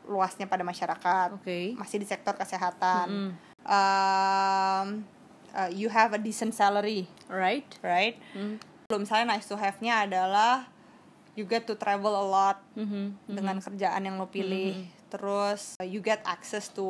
luasnya 0.05 0.45
pada 0.45 0.61
masyarakat, 0.61 1.33
Oke. 1.33 1.73
masih 1.75 1.97
di 1.97 2.05
sektor 2.05 2.37
kesehatan. 2.37 3.09
Mm. 3.09 3.31
Um, 3.65 4.87
uh, 5.57 5.69
you 5.73 5.89
have 5.89 6.13
a 6.13 6.21
decent 6.21 6.53
salary, 6.53 7.09
Right. 7.25 7.65
right? 7.81 8.13
Mm. 8.37 8.61
Belum 8.85 9.01
misalnya 9.01 9.33
nice 9.33 9.49
to 9.49 9.57
have-nya 9.57 10.05
adalah 10.05 10.69
you 11.35 11.43
get 11.43 11.67
to 11.67 11.75
travel 11.75 12.11
a 12.11 12.25
lot 12.25 12.57
Mhm. 12.73 13.27
dengan 13.27 13.59
kerjaan 13.59 14.01
yang 14.01 14.15
lo 14.15 14.27
pilih. 14.27 14.87
Terus 15.11 15.75
uh, 15.77 15.85
you 15.85 15.99
get 15.99 16.23
access 16.23 16.71
to 16.71 16.83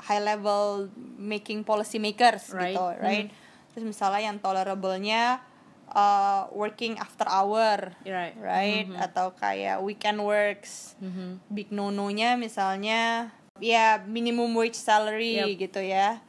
high 0.00 0.20
level 0.20 0.88
making 1.16 1.62
policy 1.62 1.96
makers 1.96 2.50
Right. 2.50 2.72
gitu, 2.72 2.84
right? 2.98 3.28
Terus 3.72 3.84
misalnya 3.86 4.32
yang 4.32 4.40
tolerable-nya 4.40 5.40
uh, 5.86 6.50
working 6.50 6.96
after 6.98 7.28
hour, 7.28 7.94
Right. 8.02 8.34
right? 8.36 8.88
Atau 8.96 9.36
kayak 9.36 9.78
weekend 9.80 10.18
works. 10.18 10.96
Mhm. 10.98 11.40
Big 11.46 11.68
no-no-nya 11.70 12.34
misalnya 12.34 13.30
ya 13.56 14.00
minimum 14.04 14.52
wage 14.52 14.76
salary 14.76 15.36
Yep. 15.56 15.68
gitu 15.68 15.80
ya. 15.80 16.20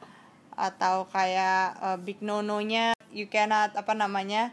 Atau 0.53 1.07
kayak 1.10 1.79
uh, 1.79 1.97
big 1.97 2.19
no-no-nya 2.19 2.93
you 3.10 3.25
cannot 3.27 3.71
apa 3.73 3.95
namanya? 3.95 4.51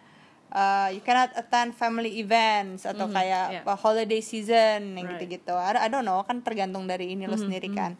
Uh, 0.54 0.88
you 0.88 1.02
cannot 1.02 1.34
attend 1.34 1.74
family 1.74 2.22
events 2.22 2.86
atau 2.86 3.10
Mhm, 3.10 3.12
kayak 3.12 3.46
yeah. 3.60 3.74
holiday 3.76 4.22
season 4.22 4.94
yang 4.94 5.04
Right. 5.10 5.20
gitu-gitu. 5.20 5.52
I, 5.52 5.76
I 5.76 5.88
don't 5.90 6.06
know, 6.06 6.22
kan 6.22 6.40
tergantung 6.40 6.86
dari 6.86 7.12
ini 7.12 7.26
lo 7.26 7.34
sendiri 7.34 7.68
kan. 7.68 7.98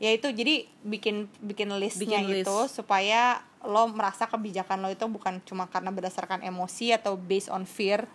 Ya 0.00 0.16
itu 0.16 0.32
jadi 0.32 0.64
bikin 0.80 1.28
bikin 1.44 1.68
listnya 1.76 2.24
Bikin 2.24 2.40
itu 2.40 2.56
list. 2.64 2.72
supaya 2.72 3.44
lo 3.60 3.84
merasa 3.92 4.24
kebijakan 4.24 4.80
lo 4.80 4.88
itu 4.88 5.04
bukan 5.04 5.44
cuma 5.44 5.68
karena 5.68 5.92
berdasarkan 5.92 6.40
emosi 6.40 6.96
atau 6.96 7.20
based 7.20 7.52
on 7.52 7.68
fear. 7.68 8.08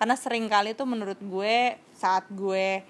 Karena 0.00 0.16
sering 0.16 0.48
kali 0.48 0.72
tuh 0.72 0.88
menurut 0.88 1.20
gue 1.20 1.76
saat 1.92 2.24
gue 2.32 2.80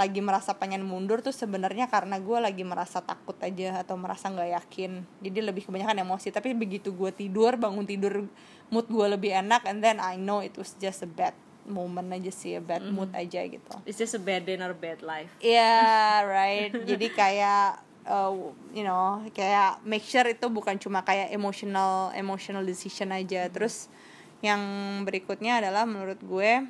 lagi 0.00 0.24
merasa 0.24 0.56
pengen 0.56 0.80
mundur 0.80 1.20
tuh 1.20 1.36
sebenarnya 1.36 1.92
karena 1.92 2.16
gue 2.16 2.38
lagi 2.40 2.64
merasa 2.64 3.04
takut 3.04 3.36
aja 3.44 3.84
atau 3.84 4.00
merasa 4.00 4.32
nggak 4.32 4.50
yakin 4.56 5.04
jadi 5.20 5.52
lebih 5.52 5.68
kebanyakan 5.68 6.00
emosi 6.08 6.32
tapi 6.32 6.56
begitu 6.56 6.96
gue 6.96 7.12
tidur 7.12 7.60
bangun 7.60 7.84
tidur 7.84 8.24
mood 8.72 8.88
gue 8.88 9.06
lebih 9.12 9.36
enak 9.36 9.68
and 9.68 9.84
then 9.84 10.00
I 10.00 10.16
know 10.16 10.40
it 10.40 10.56
was 10.56 10.72
just 10.80 11.04
a 11.04 11.10
bad 11.10 11.36
moment 11.68 12.08
aja 12.08 12.32
sih 12.32 12.56
a 12.56 12.62
bad 12.64 12.80
mood 12.88 13.12
aja 13.12 13.44
gitu 13.44 13.76
It's 13.84 14.00
just 14.00 14.16
a 14.16 14.22
bad 14.22 14.48
day 14.48 14.56
or 14.56 14.72
bad 14.72 15.04
life. 15.04 15.30
Iya, 15.38 15.76
right. 16.34 16.72
Jadi 16.72 17.12
kayak 17.12 17.84
uh, 18.08 18.32
you 18.72 18.82
know, 18.82 19.20
kayak 19.36 19.84
make 19.86 20.02
sure 20.02 20.24
itu 20.26 20.48
bukan 20.48 20.80
cuma 20.80 21.04
kayak 21.04 21.30
emotional 21.30 22.10
emotional 22.16 22.64
decision 22.64 23.12
aja. 23.12 23.46
Terus 23.52 23.92
yang 24.40 24.60
berikutnya 25.04 25.60
adalah 25.60 25.84
menurut 25.84 26.18
gue 26.24 26.64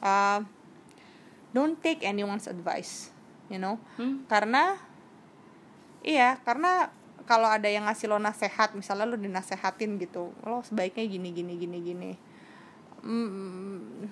uh, 0.00 0.40
don't 1.54 1.78
take 1.78 2.02
anyone's 2.02 2.50
advice, 2.50 3.14
you 3.46 3.56
know. 3.56 3.78
Hmm? 3.94 4.26
Karena 4.26 4.74
iya, 6.02 6.36
karena 6.42 6.90
kalau 7.24 7.48
ada 7.48 7.70
yang 7.70 7.88
ngasih 7.88 8.10
lo 8.10 8.20
nasehat, 8.20 8.76
misalnya 8.76 9.08
lo 9.08 9.16
dinasehatin 9.16 9.96
gitu, 9.96 10.34
lo 10.44 10.60
sebaiknya 10.60 11.06
gini 11.06 11.30
gini 11.32 11.54
gini 11.56 11.78
gini. 11.80 12.12
Mm, 13.00 14.10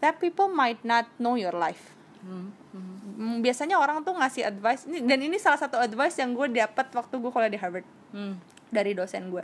that 0.00 0.16
people 0.18 0.48
might 0.48 0.80
not 0.82 1.06
know 1.20 1.36
your 1.36 1.52
life. 1.52 1.94
Hmm. 2.20 2.52
Mhm. 2.76 2.96
Mm, 3.16 3.36
biasanya 3.40 3.80
orang 3.80 4.04
tuh 4.04 4.12
ngasih 4.12 4.44
advice 4.44 4.84
ini 4.84 5.00
dan 5.04 5.20
ini 5.20 5.40
salah 5.40 5.56
satu 5.56 5.80
advice 5.80 6.20
yang 6.20 6.36
gue 6.36 6.52
dapat 6.52 6.92
waktu 6.92 7.16
gue 7.16 7.30
kuliah 7.32 7.48
di 7.48 7.56
Harvard 7.56 7.84
Hmm. 8.12 8.36
dari 8.68 8.92
dosen 8.92 9.32
gue 9.32 9.40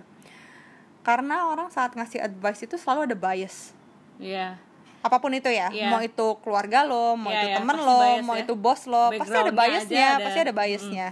karena 1.00 1.48
orang 1.48 1.72
saat 1.72 1.96
ngasih 1.96 2.20
advice 2.20 2.68
itu 2.68 2.76
selalu 2.76 3.08
ada 3.08 3.16
bias 3.16 3.72
Iya. 4.20 4.60
Apa 5.00 5.16
pun 5.16 5.30
itu 5.30 5.46
ya 5.46 5.68
Iya. 5.68 5.88
mau 5.88 6.00
itu 6.00 6.26
keluarga 6.40 6.82
lo 6.82 7.14
mau 7.14 7.28
Iya, 7.28 7.36
itu 7.36 7.46
iya, 7.46 7.56
temen 7.56 7.74
pasti 7.74 7.86
lo 7.86 7.98
bias 7.98 8.22
mau 8.22 8.34
ya. 8.34 8.42
itu 8.42 8.54
bos 8.54 8.80
lo 8.84 9.02
pasti 9.12 9.36
ada 9.36 9.52
biasnya 9.52 10.06
ada. 10.12 10.24
pasti 10.24 10.40
ada 10.40 10.52
biasnya 10.52 11.08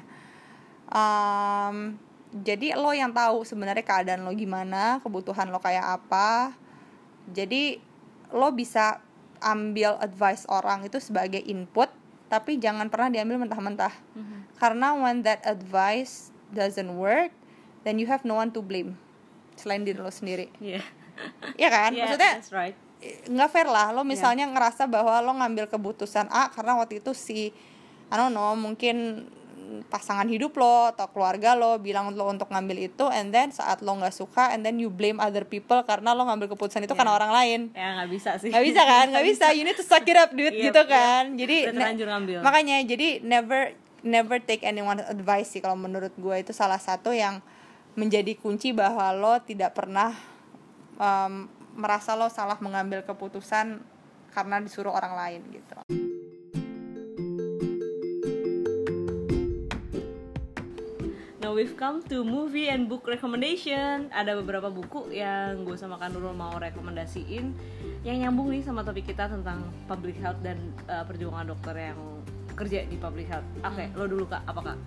Um, 0.86 1.96
jadi 2.34 2.74
lo 2.74 2.90
yang 2.90 3.10
tahu 3.10 3.42
sebenarnya 3.42 3.82
keadaan 3.82 4.22
lo 4.22 4.30
gimana 4.30 5.00
kebutuhan 5.00 5.48
lo 5.48 5.58
kayak 5.58 5.82
apa 5.96 6.54
jadi 7.26 7.80
lo 8.30 8.52
bisa 8.52 9.00
ambil 9.40 9.96
advice 9.98 10.44
orang 10.46 10.82
itu 10.82 10.98
sebagai 10.98 11.40
input 11.40 11.88
tapi 12.26 12.56
jangan 12.56 12.86
pernah 12.86 13.08
diambil 13.08 13.38
mentah-mentah 13.38 13.90
Mhm. 14.12 14.54
karena 14.54 14.92
when 14.92 15.22
that 15.22 15.42
advice 15.42 16.30
doesn't 16.48 16.94
work 16.94 17.32
then 17.82 17.96
you 17.96 18.06
have 18.06 18.22
no 18.22 18.34
one 18.34 18.48
to 18.48 18.60
blame 18.60 18.94
selain 19.54 19.82
diri 19.82 19.96
lo 19.96 20.08
sendiri 20.08 20.52
Iya. 20.58 20.82
Iya 21.56 21.68
kan 21.70 21.90
Yeah, 21.96 22.06
maksudnya 22.06 22.32
that's 22.34 22.50
right. 22.50 22.76
Nggak 23.26 23.48
fair 23.48 23.66
lah 23.66 23.90
lo 23.90 24.02
misalnya 24.02 24.46
ngerasa 24.46 24.86
bahwa 24.86 25.20
lo 25.20 25.32
ngambil 25.34 25.66
keputusan 25.66 26.28
A 26.28 26.48
karena 26.48 26.74
waktu 26.74 26.98
itu 26.98 27.12
si 27.12 27.50
I 28.06 28.14
don't 28.14 28.30
know 28.30 28.52
mungkin 28.54 29.26
pasangan 29.84 30.26
hidup 30.26 30.54
lo 30.54 30.88
atau 30.88 31.08
keluarga 31.08 31.52
lo 31.52 31.76
bilang 31.78 32.12
lo 32.12 32.28
untuk 32.28 32.46
ngambil 32.46 32.84
itu 32.84 33.04
and 33.08 33.30
then 33.30 33.48
saat 33.48 33.80
lo 33.80 33.92
nggak 33.92 34.12
suka 34.12 34.52
and 34.52 34.60
then 34.60 34.76
you 34.76 34.86
blame 34.86 35.16
other 35.18 35.42
people 35.42 35.80
karena 35.82 36.12
lo 36.12 36.22
ngambil 36.22 36.52
keputusan 36.52 36.80
itu 36.80 36.92
karena 36.92 37.10
Yeah. 37.10 37.18
orang 37.18 37.32
lain 37.32 37.60
Ya 37.72 37.88
nggak 37.96 38.10
bisa 38.10 38.30
sih. 38.36 38.50
nggak 38.50 38.64
bisa 38.64 38.82
kan 38.82 39.06
nggak 39.08 39.26
bisa 39.26 39.46
you 39.50 39.64
need 39.64 39.74
to 39.74 39.82
suck 39.82 40.04
it 40.04 40.14
up 40.14 40.30
dude 40.30 40.52
Iya, 40.52 40.68
gitu 40.68 40.80
iya. 40.80 40.90
kan 40.90 41.24
jadi 41.32 41.56
ngambil. 41.72 42.38
makanya 42.40 42.76
jadi 42.84 43.08
never 43.20 43.72
never 44.04 44.36
take 44.38 44.60
anyone 44.62 45.00
advice 45.00 45.48
sih 45.48 45.64
kalau 45.64 45.74
menurut 45.74 46.12
gue 46.12 46.36
itu 46.36 46.52
salah 46.52 46.76
satu 46.76 47.10
yang 47.10 47.40
menjadi 47.94 48.36
kunci 48.36 48.70
bahwa 48.70 49.10
lo 49.10 49.34
tidak 49.40 49.72
pernah 49.72 50.12
um, 50.94 51.48
merasa 51.74 52.14
lo 52.14 52.30
salah 52.30 52.58
mengambil 52.62 53.02
keputusan 53.02 53.82
karena 54.30 54.56
disuruh 54.62 54.94
orang 54.94 55.14
lain 55.14 55.40
gitu 55.50 55.74
Nah 61.44 61.52
we've 61.52 61.76
come 61.76 62.00
to 62.08 62.24
movie 62.24 62.72
and 62.72 62.88
book 62.88 63.04
recommendation. 63.04 64.08
Ada 64.08 64.32
beberapa 64.40 64.72
buku 64.72 65.12
yang 65.12 65.68
gue 65.68 65.76
sama 65.76 66.00
Kak 66.00 66.16
Nurul 66.16 66.32
mau 66.32 66.56
rekomendasiin 66.56 67.52
yang 68.00 68.16
nyambung 68.16 68.48
nih 68.48 68.64
sama 68.64 68.80
topik 68.80 69.12
kita 69.12 69.28
tentang 69.28 69.60
public 69.84 70.16
health 70.24 70.40
dan 70.40 70.56
uh, 70.88 71.04
perjuangan 71.04 71.52
dokter 71.52 71.92
yang 71.92 72.00
kerja 72.56 72.88
di 72.88 72.96
public 72.96 73.28
health. 73.28 73.44
Oke, 73.60 73.92
lo 73.92 74.08
dulu 74.08 74.24
kak, 74.24 74.40
apa 74.48 74.60
kak? 74.72 74.78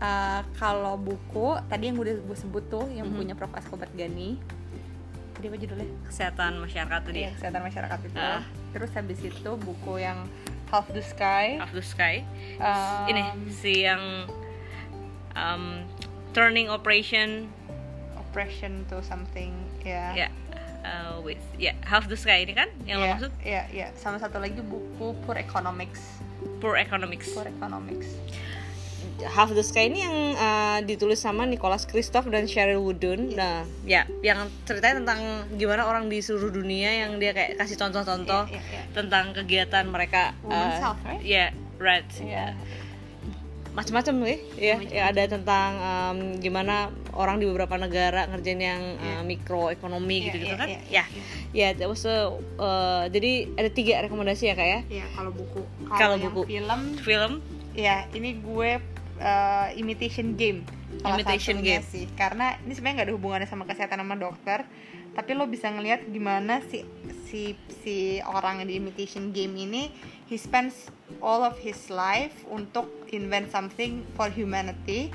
Uh, 0.00 0.40
kalau 0.60 1.00
buku 1.00 1.56
tadi 1.72 1.88
yang 1.88 1.96
udah 1.96 2.12
gue 2.28 2.36
sebut 2.36 2.64
tuh 2.68 2.84
yang 2.92 3.08
bukunya 3.08 3.32
Prof 3.32 3.52
Askobat 3.56 3.88
Gani 3.96 4.59
tadi 5.40 5.48
apa 5.48 5.56
judulnya 5.56 5.88
Kesehatan 6.04 6.52
masyarakat 6.60 7.00
tadi. 7.02 7.18
Iya, 7.24 7.30
kesehatan 7.34 7.62
masyarakat 7.64 7.98
itu 8.04 8.18
Ah. 8.20 8.44
terus 8.70 8.90
habis 8.92 9.18
itu 9.24 9.50
buku 9.56 9.92
yang 9.96 10.28
Half 10.68 10.92
the 10.92 11.00
Sky 11.02 11.56
Of 11.58 11.72
the 11.72 11.82
Sky. 11.82 12.22
Um, 12.60 13.08
Ini 13.08 13.22
si 13.50 13.82
yang 13.82 14.28
um, 15.32 15.82
turning 16.30 16.68
operation 16.68 17.48
Oppression 18.14 18.86
to 18.86 19.02
something 19.02 19.50
ya 19.82 20.14
ya 20.14 20.28
uh, 20.86 21.18
with 21.18 21.42
ya 21.58 21.74
half 21.82 22.06
the 22.06 22.14
sky 22.14 22.46
ini 22.46 22.54
kan 22.54 22.70
yang 22.86 23.02
lo 23.02 23.06
Iya, 23.08 23.12
maksud 23.18 23.32
Iya, 23.42 23.62
iya. 23.74 23.86
Sama 23.98 24.22
satu 24.22 24.38
lagi 24.38 24.62
buku 24.62 25.18
Poor 25.26 25.34
Economics. 25.34 26.22
poor 26.62 26.78
economics. 26.78 27.34
Poor 27.34 27.50
Economics. 27.50 28.14
Half 29.20 29.52
the 29.52 29.60
Sky 29.60 29.92
ini 29.92 30.00
yang 30.00 30.16
uh, 30.32 30.78
ditulis 30.80 31.20
sama 31.20 31.44
Nicholas 31.44 31.84
Christoph 31.84 32.28
dan 32.32 32.48
Cheryl 32.48 32.80
Woodun. 32.80 33.36
Nah, 33.36 33.68
ya, 33.84 34.08
yang 34.24 34.48
ceritanya 34.64 35.04
tentang 35.04 35.20
gimana 35.54 35.84
orang 35.84 36.08
di 36.08 36.24
seluruh 36.24 36.48
dunia 36.48 37.04
yang 37.04 37.20
dia 37.20 37.36
kayak 37.36 37.60
kasih 37.60 37.76
contoh-contoh 37.76 38.48
Iya, 38.48 38.56
iya, 38.56 38.80
iya. 38.80 38.82
tentang 38.96 39.36
kegiatan 39.36 39.84
mereka. 39.88 40.32
Women's 40.40 40.80
uh, 40.80 40.82
health, 40.82 41.00
right? 41.04 41.20
Ya, 41.20 41.46
right. 41.76 42.08
Iya. 42.16 42.56
Macam-macam 43.70 44.14
ya, 44.26 44.36
ya, 44.58 44.76
ya 44.82 45.02
ada 45.14 45.22
tentang 45.30 45.70
um, 45.78 46.18
gimana 46.42 46.90
orang 47.14 47.38
di 47.38 47.46
beberapa 47.46 47.78
negara 47.78 48.26
ngerjain 48.26 48.58
yang 48.58 48.82
uh, 48.98 49.22
Iya. 49.22 49.22
mikroekonomi 49.22 50.16
Iya, 50.16 50.24
gitu-gitu 50.26 50.50
iya, 50.50 50.58
kan? 50.58 50.68
iya, 50.68 50.80
ya, 51.54 51.68
ya, 51.70 51.86
a, 51.86 52.16
uh, 52.58 53.04
jadi 53.06 53.30
ada 53.54 53.70
tiga 53.70 54.02
rekomendasi 54.02 54.50
ya 54.50 54.54
kak 54.58 54.66
ya. 54.66 54.80
Iya, 54.90 55.06
kalau 55.14 55.30
buku. 55.30 55.62
Kalau 55.86 56.16
buku. 56.18 56.40
film, 56.50 56.80
Film, 56.98 57.32
ya 57.70 58.10
ini 58.10 58.42
gue 58.42 58.82
uh, 59.20 59.68
imitation 59.76 60.34
game. 60.34 60.64
salah 61.00 61.20
Imitation 61.20 61.62
game. 61.62 61.84
sih. 61.86 62.08
Karena 62.18 62.58
ini 62.64 62.72
sebenarnya 62.74 62.96
nggak 63.04 63.08
ada 63.12 63.14
hubungannya 63.14 63.48
sama 63.48 63.64
kesehatan 63.68 64.02
sama 64.02 64.16
dokter, 64.18 64.66
tapi 65.14 65.36
lo 65.36 65.46
bisa 65.46 65.70
ngelihat 65.70 66.08
gimana 66.10 66.64
si 66.66 66.82
si 67.28 67.54
si 67.82 68.18
orang 68.26 68.62
yang 68.64 68.68
di 68.68 68.74
imitation 68.80 69.30
game 69.30 69.54
ini 69.54 69.90
he 70.26 70.38
spends 70.38 70.90
all 71.22 71.42
of 71.42 71.58
his 71.58 71.90
life 71.90 72.34
untuk 72.50 72.86
invent 73.10 73.50
something 73.50 74.06
for 74.14 74.30
humanity 74.30 75.10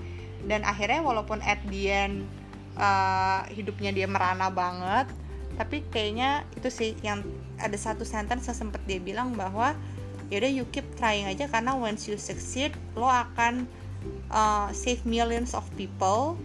dan 0.48 0.68
akhirnya 0.68 1.00
walaupun 1.00 1.40
at 1.44 1.60
the 1.72 1.92
end 1.92 2.28
uh, 2.76 3.44
hidupnya 3.52 3.96
dia 3.96 4.08
merana 4.08 4.52
banget 4.52 5.08
tapi 5.56 5.84
kayaknya 5.88 6.44
itu 6.60 6.68
sih 6.68 6.92
yang 7.00 7.24
ada 7.64 7.80
satu 7.80 8.04
sentence 8.04 8.52
yang 8.52 8.68
sempet 8.68 8.84
dia 8.84 9.00
bilang 9.00 9.32
bahwa 9.32 9.72
yaudah 10.28 10.52
you 10.52 10.68
keep 10.76 10.84
trying 11.00 11.24
aja 11.24 11.48
karena 11.48 11.72
once 11.72 12.12
you 12.12 12.20
succeed 12.20 12.76
lo 13.00 13.08
akan 13.08 13.64
uh, 14.32 14.70
save 14.72 15.06
millions 15.06 15.54
of 15.54 15.64
people 15.78 16.36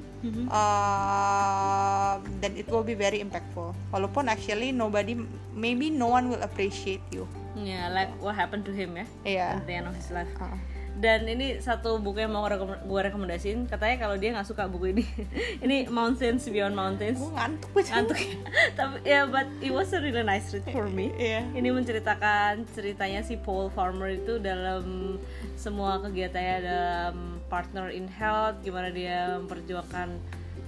uh, 0.52 2.20
dan 2.44 2.52
it 2.56 2.68
will 2.68 2.84
be 2.84 2.92
very 2.92 3.24
impactful 3.24 3.72
walaupun 3.88 4.28
actually 4.28 4.68
nobody 4.68 5.16
maybe 5.56 5.88
no 5.88 6.12
one 6.12 6.28
will 6.28 6.42
appreciate 6.44 7.00
you 7.08 7.24
ya, 7.56 7.88
like 7.90 8.12
what 8.20 8.36
happened 8.36 8.64
to 8.68 8.72
him 8.72 8.96
ya. 8.96 9.06
Iya. 9.24 9.48
at 9.58 9.66
the 9.66 9.74
end 9.74 9.86
of 9.88 9.94
his 9.96 10.08
life. 10.12 10.30
Uh. 10.38 10.54
Dan 11.00 11.28
ini 11.30 11.62
satu 11.62 12.02
buku 12.02 12.24
yang 12.24 12.34
mau 12.34 12.44
gue 12.48 13.00
rekomendasiin. 13.06 13.70
Katanya 13.70 13.96
kalau 14.02 14.16
dia 14.18 14.34
nggak 14.34 14.48
suka 14.48 14.66
buku 14.66 14.96
ini, 14.96 15.04
ini 15.64 15.86
Mountains 15.86 16.44
Beyond 16.48 16.74
Mountains. 16.74 17.20
gue 17.20 17.32
ngantuk 17.32 17.70
banget 17.70 17.92
Ngantuk 17.94 18.18
ya. 18.18 18.34
Tapi 18.78 18.96
ya, 19.06 19.20
but 19.28 19.48
it 19.62 19.72
was 19.72 19.92
a 19.94 20.00
really 20.02 20.24
nice 20.24 20.50
read 20.50 20.66
for 20.68 20.90
me. 20.90 21.14
Iya. 21.16 21.46
Ini 21.54 21.68
menceritakan 21.70 22.66
ceritanya 22.74 23.20
si 23.22 23.38
Paul 23.38 23.70
Farmer 23.70 24.12
itu 24.12 24.42
dalam 24.42 25.16
semua 25.54 26.00
kegiatannya 26.00 26.56
dalam 26.64 27.14
partner 27.50 27.90
in 27.92 28.06
health, 28.06 28.62
gimana 28.62 28.88
dia 28.94 29.36
memperjuangkan 29.42 30.08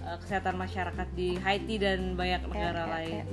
uh, 0.04 0.16
kesehatan 0.20 0.58
masyarakat 0.58 1.08
di 1.14 1.38
Haiti 1.38 1.78
dan 1.78 2.18
banyak 2.18 2.42
negara 2.50 2.82
ya, 2.84 2.92
lain. 2.98 3.24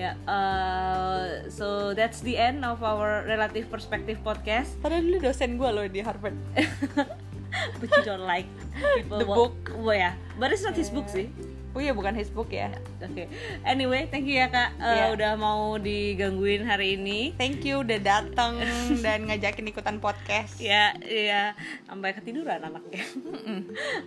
Ya, 0.00 0.16
uh, 0.24 1.20
so 1.46 1.92
that's 1.92 2.24
the 2.24 2.32
end 2.32 2.64
of 2.64 2.80
our 2.80 3.20
relative 3.26 3.68
perspective 3.68 4.16
podcast. 4.20 4.72
padahal 4.80 5.04
dulu 5.04 5.18
dosen 5.22 5.54
gue 5.54 5.68
loh 5.68 5.84
di 5.84 6.00
Harvard 6.00 6.32
But 7.82 7.90
you 7.90 8.02
don't 8.06 8.24
like 8.24 8.48
people 8.96 9.18
The 9.18 9.28
book. 9.28 9.52
Oh 9.76 9.90
ya, 9.90 10.16
but 10.38 10.48
it's 10.48 10.62
not 10.62 10.72
his 10.72 10.88
book 10.88 11.04
sih. 11.04 11.28
oh 11.70 11.78
iya 11.78 11.92
bukan 11.92 12.14
his 12.14 12.26
book 12.26 12.48
ya 12.48 12.72
Oke. 12.98 13.28
Anyway, 13.62 14.08
thank 14.08 14.24
you 14.24 14.34
ya 14.34 14.48
Kak 14.48 14.74
uh, 14.74 14.88
Iya. 14.90 15.04
udah 15.12 15.32
mau 15.36 15.76
digangguin 15.76 16.64
hari 16.64 16.96
ini. 16.96 17.36
thank 17.36 17.60
you 17.60 17.84
udah 17.84 18.00
datang 18.00 18.56
dan 19.04 19.28
ngajakin 19.28 19.68
ikutan 19.68 20.00
podcast 20.00 20.56
Ya, 20.58 20.96
ya 20.96 21.52
sampai 21.84 22.16
ketiduran 22.16 22.64
anaknya. 22.64 23.04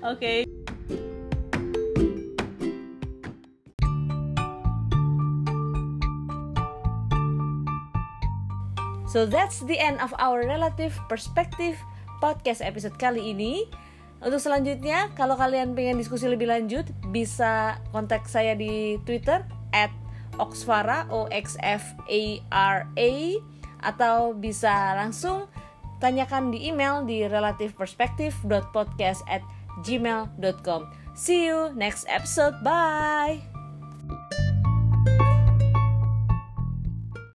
Oke. 0.02 0.50
So 9.14 9.30
that's 9.30 9.62
the 9.62 9.78
end 9.78 10.02
of 10.02 10.10
our 10.18 10.42
relative 10.42 10.98
perspective 11.06 11.78
podcast 12.18 12.66
episode 12.66 12.98
kali 12.98 13.30
ini. 13.30 13.70
Untuk 14.26 14.42
selanjutnya, 14.42 15.14
kalau 15.14 15.38
kalian 15.38 15.78
pengen 15.78 16.02
diskusi 16.02 16.26
lebih 16.26 16.50
lanjut, 16.50 16.90
bisa 17.14 17.78
kontak 17.94 18.26
saya 18.26 18.58
di 18.58 18.98
Twitter 19.06 19.46
at 19.70 19.94
Oxfara 20.42 21.06
O 21.14 21.30
X 21.30 21.62
F 21.62 21.94
A 22.10 22.42
R 22.50 22.90
A 22.90 23.12
atau 23.86 24.34
bisa 24.34 24.98
langsung 24.98 25.46
tanyakan 26.02 26.50
di 26.50 26.74
email 26.74 27.06
di 27.06 27.22
relativeperspective.podcast 27.30 29.22
at 29.30 29.46
gmail.com. 29.86 30.90
See 31.14 31.46
you 31.46 31.70
next 31.78 32.10
episode. 32.10 32.66
Bye. 32.66 33.53